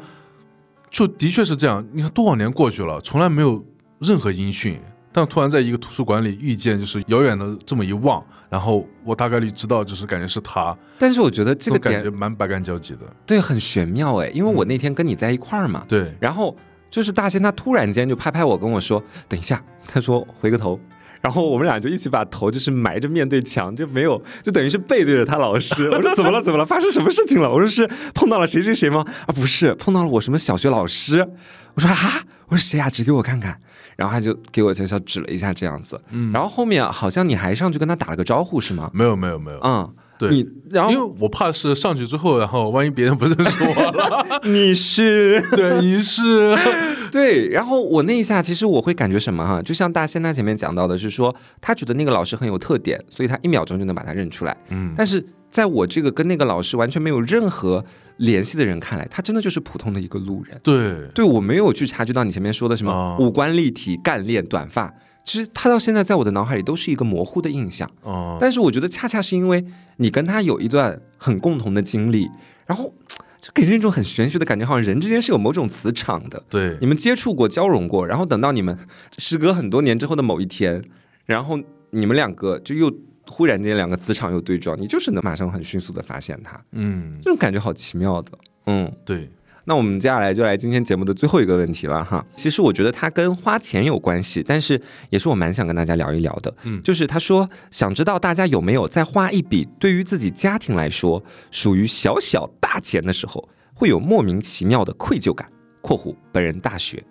[0.92, 1.84] 就的确是这样。
[1.92, 3.64] 你看多少年过去了，从来没有
[3.98, 4.78] 任何音讯，
[5.10, 13.00] 但突然在一个图书馆里遇见，就是遥远的这么一望，然后我大概率知道，就是感觉是他，但是我觉得这个感觉蛮百感交集的。
[13.24, 16.54] 对很玄妙哎，因为我那天跟你在一块儿嘛，对，然后
[16.90, 20.78] 就是大仙他突然间就拍拍我跟我说，等一下，他说回个头。
[21.22, 25.88] 然后我们俩就一起把头就是埋着面对墙，就没有，就等于是背对着他老师。
[25.88, 26.42] 我说怎么了？
[26.42, 26.66] 怎么了？
[26.66, 27.48] 发生什么事情了？
[27.48, 29.06] 我说是碰到了谁谁谁吗？
[29.26, 31.26] 啊，不是，碰到了我什么小学老师。
[31.74, 33.58] 我说啊，我说谁呀、指给我看看。
[33.94, 36.00] 然后他就给我悄悄指了一下这样子。
[36.10, 38.90] 嗯然后后面好像你还上去跟他打了个招呼是吗？
[38.92, 39.94] 没有没有没有，嗯，
[40.28, 40.30] 对。
[40.30, 45.40] 你然后因为我怕是上去之后，然后万一别人不认识我了， 你是。
[45.54, 46.56] 对，你是，
[47.12, 54.56] 对，然后我那一下，其实我会感觉什么哈，就像大仙他前面讲到的是说，他觉得那个老师很有特点，所以他一秒钟就能把他认出来。
[54.70, 57.84] 嗯，但是在我这个跟那个老师完全没有任何
[58.16, 60.58] 联系的人看来，他真的就是普通的一个路人。
[60.62, 64.92] 对，对我没有去察觉到你前面说的什么哦五官立体、干练、短发，
[65.24, 67.90] 其实他到现在在我的脑海里都是一个模糊的印象。
[68.02, 69.64] 哦，但是我觉得恰恰是因为
[69.96, 72.28] 你跟他有一段很共同的经历，
[72.66, 72.92] 然后
[73.40, 76.42] 就给人一种很玄学的感觉，好像人之间是有某种磁场的。
[76.48, 78.78] 对你，们接触过、交融过，然后等到你们
[79.18, 80.82] 时隔很多年之后的某一天，
[81.26, 81.58] 然后
[81.90, 82.92] 你们两个就又
[83.28, 88.32] 忽然间两个磁场又对撞，你就是能马上很迅速的发现它，嗯，这种感觉好奇妙的。
[88.66, 89.28] 嗯，对，
[89.64, 92.24] 那我们接下来就来今天节目的最后一个问题了哈。
[92.34, 96.52] 其实我觉得它跟花钱有关系，但是也是我蛮想跟大家聊一聊的。
[96.64, 105.48] 嗯就是他说想知道大家有没有在花一笔对于自己家庭来说属于小小大钱的时候，会有莫名其妙的愧疚感。
[105.80, 107.02] （括弧本人大学）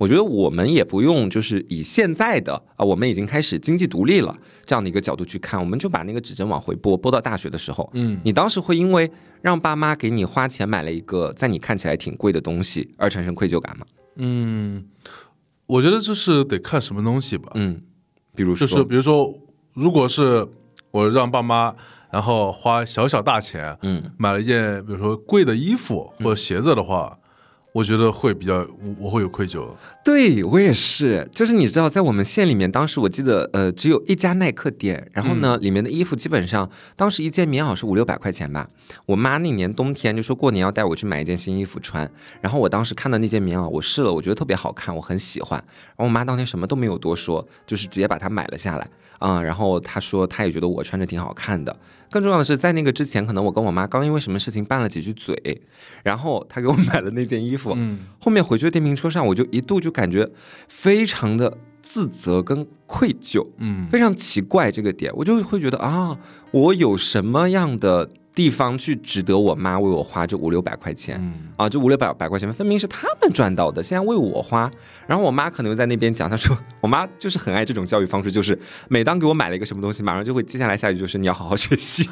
[0.00, 4.34] 我觉得我们也不用就是以现在的啊，我们已经开始经济独立了
[4.64, 9.10] 这样的一个角度去看，我们就把那个指针往回拨，拨到大学的时候，嗯，你当时会因为
[9.42, 13.84] 让爸妈给你花钱买了一个在你看起来挺贵的东西而产生愧疚感吗？
[14.16, 14.82] 嗯，
[15.66, 17.82] 我觉得这是得看什么东西吧，嗯，
[18.34, 19.30] 比如说，就是比如说，
[19.74, 20.48] 如果是
[20.90, 21.74] 我让爸妈，
[22.10, 27.18] 然后花小小大钱嗯买了一件，比如说贵的衣服或者鞋子的话，
[27.72, 29.68] 我觉得会比较，我我会有愧疚。
[30.04, 38.68] 对我也是，就是你知道，在我们县里面，当时我记得，呃，只有一家耐克店，然后呢，里面的衣服基本上，当时一件棉袄是五六百块钱吧。
[39.06, 42.10] 我妈那年冬天就说过年要带我去买一件新衣服穿，
[42.40, 45.62] 然后我当时看到那件棉袄，我试了，我觉得特别好看，我很喜欢。
[45.68, 48.88] 然后我妈当天什么都没有多说，就是直接把它买了下来。
[49.20, 51.76] 啊、然后她说她也觉得我穿着挺好看的。
[52.10, 55.62] 更重要的是，在那个之前，可能我跟我妈刚因为什么事情拌了几句嘴，
[56.02, 58.00] 然后她给我买了那件衣服，嗯。
[58.18, 60.28] 后面回去的电瓶车上，我就一度就感觉
[60.68, 63.88] 非常的自责跟愧疚，嗯。
[63.88, 66.18] 非常奇怪这个点，我就会觉得啊，
[66.50, 71.16] 我有什么样的地方去值得我妈为我花这五六百块钱？
[71.20, 74.70] 嗯啊，这五六百百块钱分明是他们赚到的，现在为我花。
[75.06, 78.58] 然后我妈可能又在那边讲，她说 我妈就是很爱这种教育方式，就是
[78.88, 82.08] 每当给我买了一个什么东西，马上就会接下来下一句就是你要好好学习。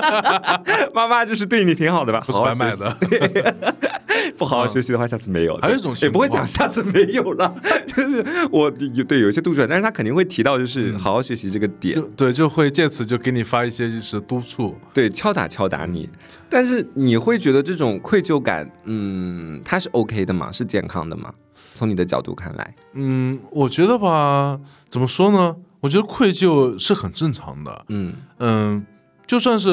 [0.94, 2.20] 妈妈就是对你挺好的吧？
[2.26, 3.76] 不是好好学习白买的。
[4.36, 5.56] 不好好学习的话，下次没有。
[5.58, 7.54] 还有一种也不会讲下次没有了，
[7.86, 14.76] 就是我有对有一些杜撰，但是他肯定会提到就是好好学习这个点就，对，就会借此就给你发一些就是督促。
[14.92, 16.08] 对敲打敲打你。
[16.48, 20.50] 但是你会觉得这种愧疚感，嗯，它是 OK 的吗？
[20.52, 21.32] 是健康的吗？
[21.74, 24.58] 从你的角度看来，嗯，我觉得吧，
[24.88, 25.54] 怎么说呢？
[25.80, 27.84] 我觉得愧疚是很正常的。
[27.88, 28.86] 嗯嗯，
[29.26, 29.70] 就算是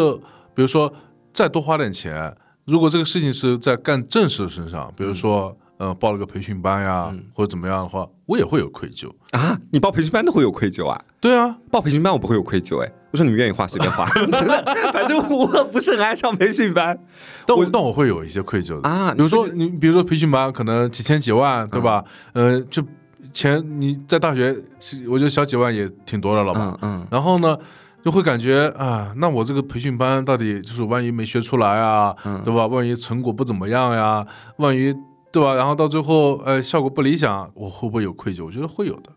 [0.53, 0.93] 比如说
[1.31, 2.35] 再多花点钱，
[2.65, 5.55] 如果这个事情是在干正事身上，比如说。
[5.77, 9.11] 呃，报了个培训班呀，嗯或者怎么样的话，我也会有愧疚。
[9.31, 11.03] 啊，你报培训班都会有愧疚啊？
[11.19, 16.97] 对啊，报培训班我不会有愧疚哎，我说你们愿意花随便花，真的，反正我不是很爱上培训班
[17.45, 18.87] 但我但我会有一些愧疚的。
[18.87, 19.13] 啊。
[19.13, 22.01] 比如说你，比如说培训班可能几千几万，对吧？
[22.31, 22.81] 呃，就
[23.33, 26.77] 钱你在大学，是我觉得小几万也挺多的了吧。
[26.83, 27.57] 嗯嗯然后呢，
[28.03, 32.67] 就会感觉啊，那我这个培训班到底就是万一没学出来啊，嗯对吧？
[32.67, 34.25] 万一成果不怎么样呀，
[34.57, 34.93] 万一
[35.31, 35.55] 对吧？
[35.55, 38.45] 然后到最后呃效果不理想，我会不会有愧疚？
[38.45, 39.09] 我觉得会有的。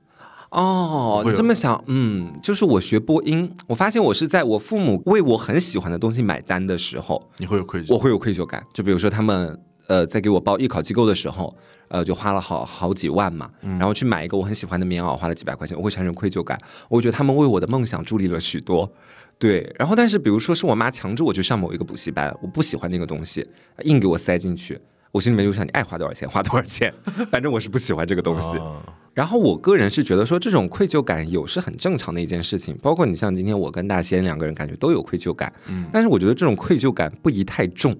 [0.50, 7.92] 哦，你这么想，嗯，就是我学播音，我发现我是在我父母为我很喜欢的东西买单的时候，你会有愧疚？
[7.92, 8.64] 我会有愧疚感。
[8.72, 9.58] 就比如说他们
[9.88, 11.54] 呃在给我报艺考机构的时候，
[11.88, 16.58] 呃就花了好好几万嘛，然后去买一个我很喜欢的棉袄，花了几百块钱，我会产生愧疚感。
[16.88, 18.90] 我觉得他们为我的梦想助力了许多。
[19.38, 23.46] 对，然后但是比如说是我妈强制我去上某一个补习班，我不喜欢那个东西，
[23.84, 24.80] 硬给我塞进去，
[25.12, 26.92] 我心里面就想你爱花多少钱花多少钱，
[27.30, 28.56] 反正我是不喜欢这个东西。
[28.58, 28.82] 啊
[29.16, 37.96] 然后我个人是觉得说，这种愧疚感有是很正常的一件事情，包括你像今天我跟大仙两个人感觉都有愧疚感，嗯，但是我觉得这种愧疚感不宜太重，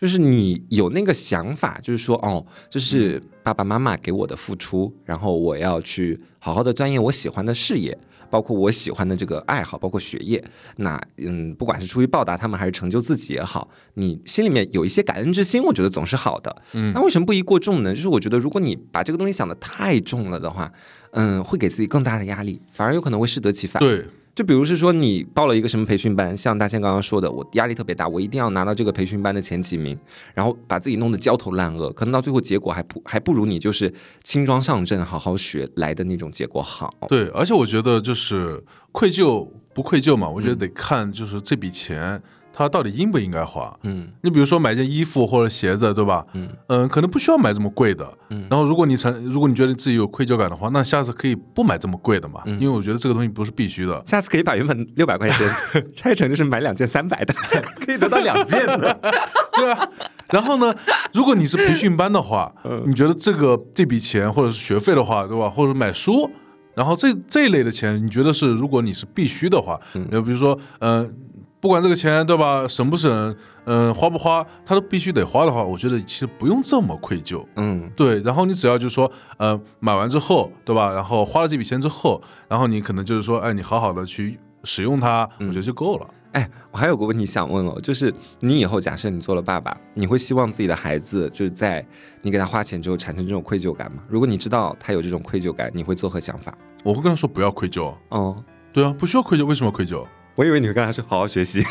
[0.00, 7.98] 就是你有那个想法，就是说哦，这是爸爸妈妈给我的付出，然后我要去好好的钻研我喜欢的事业。
[8.30, 10.40] 包括我喜欢的这个爱好，包括学业，
[10.76, 16.62] 那嗯，不管是出于报答他们，还是成就自己也好，你心里面有一些感恩之心，我觉得总是好的。
[16.74, 17.92] 嗯，那为什么不宜过重呢？
[17.92, 20.72] 就是我觉得，如果你把这个东西想的太重了的话，
[21.10, 23.80] 嗯，会给自己更大的压力，反而有可能会适得其反。
[23.80, 29.98] 对，就比如是说，你报了一个什么培训班，像大仙刚刚说的，我压力特别大，我一定要拿到这个培训班的前几名，
[30.32, 36.94] 然后把自己弄得焦头烂额，可能到最后结果还不还不如你就是轻装上阵好好学来的那种结果好。
[37.08, 38.62] 对，而且我觉得就是
[38.92, 42.22] 愧疚不愧疚嘛，我觉得得看就是这笔钱。
[42.52, 43.74] 他到底应不应该花？
[43.82, 46.24] 嗯，你比如说买件衣服或者鞋子，对吧？
[46.68, 48.06] 嗯可能不需要买这么贵的。
[48.30, 54.02] 嗯，然后如果你成，如果你觉得自己有愧疚感的话，那下次可以不买这么贵的嘛，因为我觉得这个东西不是必须的。
[54.06, 55.38] 下次可以把原本六百块钱
[55.94, 57.34] 拆成就是买两件三百的，
[57.84, 58.98] 可以得到两件的。
[59.54, 59.88] 对啊，
[60.30, 60.74] 然后呢，
[61.12, 62.52] 如果你是培训班的话，
[62.86, 65.48] 你觉得这个这笔钱或者是学费的话，对吧？
[65.48, 66.30] 或者买书，
[66.74, 69.78] 然后这这一类的钱，你觉得是如果你是必须的话，
[70.10, 71.12] 呃，比如说，嗯、
[71.60, 77.44] 不管这个钱对吧，省不省，嗯、花不花，他都必须得花的话，我觉得其实不用这么愧疚。
[77.56, 80.90] 嗯，对，然后你只要就是说，呃，买完之后，对吧？
[80.90, 86.06] 然后花了这笔钱之后，然后你可能就是说，哎，你好好的去使用它，我觉得就够了。
[86.32, 91.84] 哎，我还有个问题想问哦，就是你以后假设你做了爸爸，你会希望自己的孩子就是在
[92.22, 94.02] 你给他花钱之后产生这种愧疚感吗？
[94.08, 96.56] 如果你知道他有这种愧疚感，你会作何想法？
[96.84, 97.92] 我会跟他说不要愧疚。
[98.08, 98.42] 哦，
[98.72, 100.06] 对啊，不需要愧疚，为什么愧疚？
[100.40, 101.62] 我以为你会跟他说好好学习。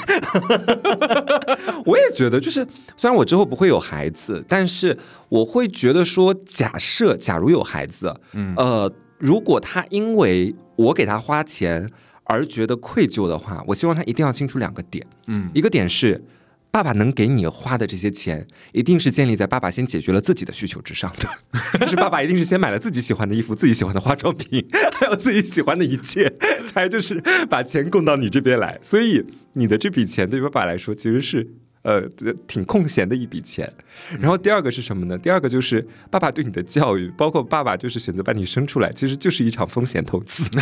[1.87, 2.63] 我也觉得，就是
[2.95, 4.95] 虽然我之后不会有孩子，但是
[5.27, 11.89] 我会觉得说，假设假如有孩子，嗯，呃，如果他因为我给他花钱
[12.25, 16.23] 而觉得愧疚的话，我希望他一定要清楚两个点，嗯，一个点是。
[16.71, 21.79] 爸爸能给你花的这些钱，一定是建立在爸爸先解决了自己的需求之上的。
[21.79, 24.63] 就 是爸爸一定是先买了自己喜欢的衣服、自己喜欢的化妆品，
[24.93, 26.31] 还有自己喜欢的一切，
[26.71, 28.79] 才就是把钱供到你这边来。
[28.83, 31.47] 所以你的这笔钱对爸爸来说其实是
[31.81, 32.01] 呃
[32.47, 33.71] 挺空闲的一笔钱。
[34.19, 35.17] 然后第二个是什么呢？
[35.17, 40.43] 第二个就是爸爸对你的教育，包括爸爸就是选择把你生出来，其实就是一场风险投资。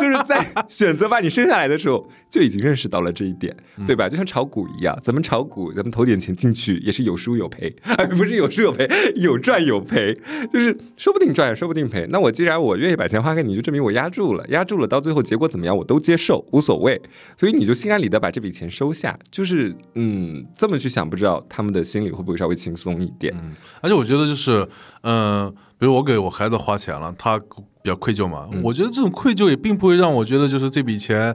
[0.00, 4.08] 就是在选择把你生下来的时候，就已经认识到了这一点，对吧？
[4.08, 10.18] 就像炒股一样，咱们炒股，咱们投点钱进去，也是有输有赔，哎，不是有输有赔，有赚有赔，
[10.52, 12.06] 就是说不定赚，说不定赔。
[12.10, 17.00] 那我既然我愿意把钱花给你，就证明我压住了，压住了，到最后结果怎么样，我都接受，无所谓。
[17.36, 23.34] 所以你就心安理得把这笔钱收下，就是嗯，这么去想，不知道他们的心里会不会稍微轻松一点？
[23.42, 24.66] 嗯，而且我觉得就是，
[25.02, 28.48] 嗯、比如我给我孩子花钱了，他比较愧疚嘛。
[28.62, 31.34] 我觉得这种愧疚也并不会让我觉得就是这笔钱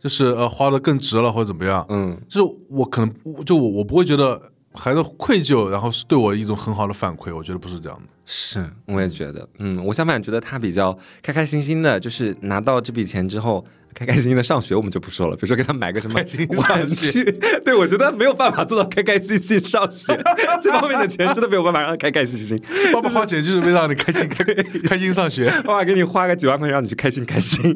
[0.00, 1.84] 就是呃花的更值了或者怎么样。
[1.90, 4.40] 嗯，就是我可能就我我不会觉得
[4.72, 7.34] 孩子愧疚，然后是对我一种很好的反馈。
[7.36, 8.04] 我觉得不是这样的。
[8.24, 13.64] 是，我也觉得，嗯，我相反觉得他比较开开心心的，就是拿到这笔钱之后，
[13.94, 17.24] 开开心心的上学，我们就不说了，比如说给他买个什么玩具，
[17.64, 20.18] 对我觉得没有办法做到开开心心上学，
[20.62, 22.60] 这方面的钱真的没有办法让他开开心心。
[22.92, 24.44] 爸爸花钱就是为了让你开心开
[24.88, 25.50] 开心上学。
[25.64, 27.74] 爸爸给你花个几万块钱让你去开心开心，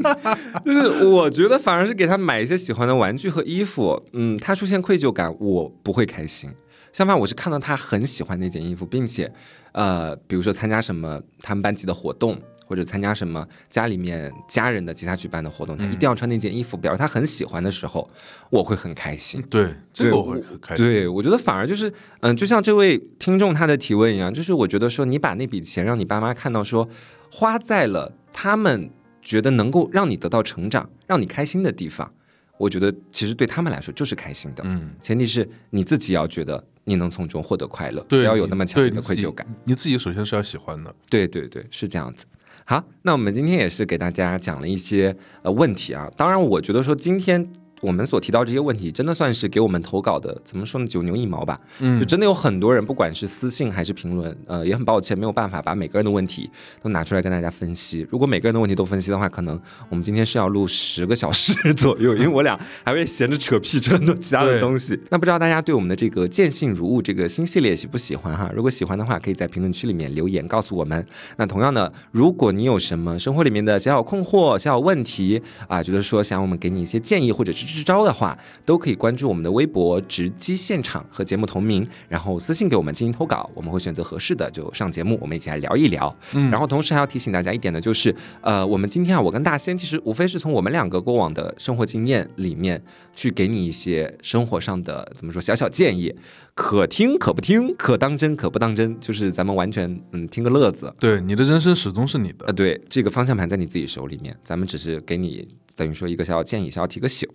[0.64, 6.50] 就是我觉得反而是给他买一些喜欢的玩具和衣服，嗯，他出现愧疚感，我不会开心。
[6.92, 9.30] 相反，我是看到他很喜欢那件衣服，并且，
[9.72, 18.06] 呃，比如说参加什么他们班级的活动，或者参加什么家里面家人的其他举办的活动，他一定要穿那件衣服，表示他很喜欢的时候，
[18.50, 19.40] 我会很开心。
[19.48, 20.84] 对，这对个我会很开心。
[20.84, 26.88] 对，我觉得反而就是，嗯，就像这位听众他的提问一样，就是我觉得说，你把那笔钱让你爸妈看到说，
[27.30, 28.90] 花在了他们
[29.22, 32.12] 觉得能够让你得到成长、让你开心的地方，
[32.58, 34.64] 我觉得其实对他们来说就是开心的。
[34.66, 39.46] 嗯，前提是你自己要觉得你能从中获得快乐，不要有那么强烈的愧疚感。
[39.64, 40.94] 你自己首先是要喜欢的。
[41.10, 42.24] 对对对，是这样子。
[42.64, 46.10] 好，那我们今天也是给大家讲了一些呃问题啊。
[46.16, 47.48] 当然，我觉得说今天
[47.80, 50.86] 我们所提到这些问题，真的算是给我们投稿的，怎么说呢？
[50.86, 51.60] 九牛一毛吧。
[51.80, 56.50] 嗯就真的有很多人，不管是私信还是评论，呃，也很抱歉，没有办法把每个人的问题
[56.82, 58.06] 都拿出来跟大家分析。
[58.10, 64.98] 如果每个人的问题都分析的话，可能我们今天是要录十个小时左右，因为我俩还会闲着扯屁扯很多其他的 东西。
[65.10, 68.50] 那不知道大家对我们的这个见信如晤这个新系列喜不喜欢哈？
[68.54, 71.06] 如果喜欢的话，可以在评论区里面留言告诉我们。
[71.36, 86.14] 那同样的，如果你有什么生活里面的小小困惑、小小问题啊，觉得说想我们给你一些建议或者是支招的话，都可以关注我们的微博“直击现场”和节目同名，然后私信给我们进行投稿，我们会选择合适的就上节目，我们一起来聊一聊。
[86.32, 92.82] 嗯然后同时还要提醒大家一点呢，就是呃，我们今天啊，我跟大仙其实无非是从我们两个过往的生活经验里面
[93.14, 96.14] 去给你一些生活上的怎么说小小建议，
[96.54, 100.92] 可听可不听，可当真可不当真，就是咱们完全嗯听个乐子。
[100.98, 102.52] 对，你的人生始终是你的呃，的。
[102.52, 105.46] 对，这个方向盘在你自己手里面，咱们只是给你
[105.76, 107.28] 等于说一个小小建议，小小提个醒。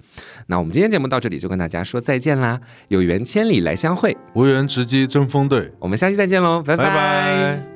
[0.48, 6.86] 那我们今天节目到这里就跟大家说再见啦，有缘千里来相会，无缘直击争锋队，我们下期再见喽，拜拜。
[6.86, 7.71] 拜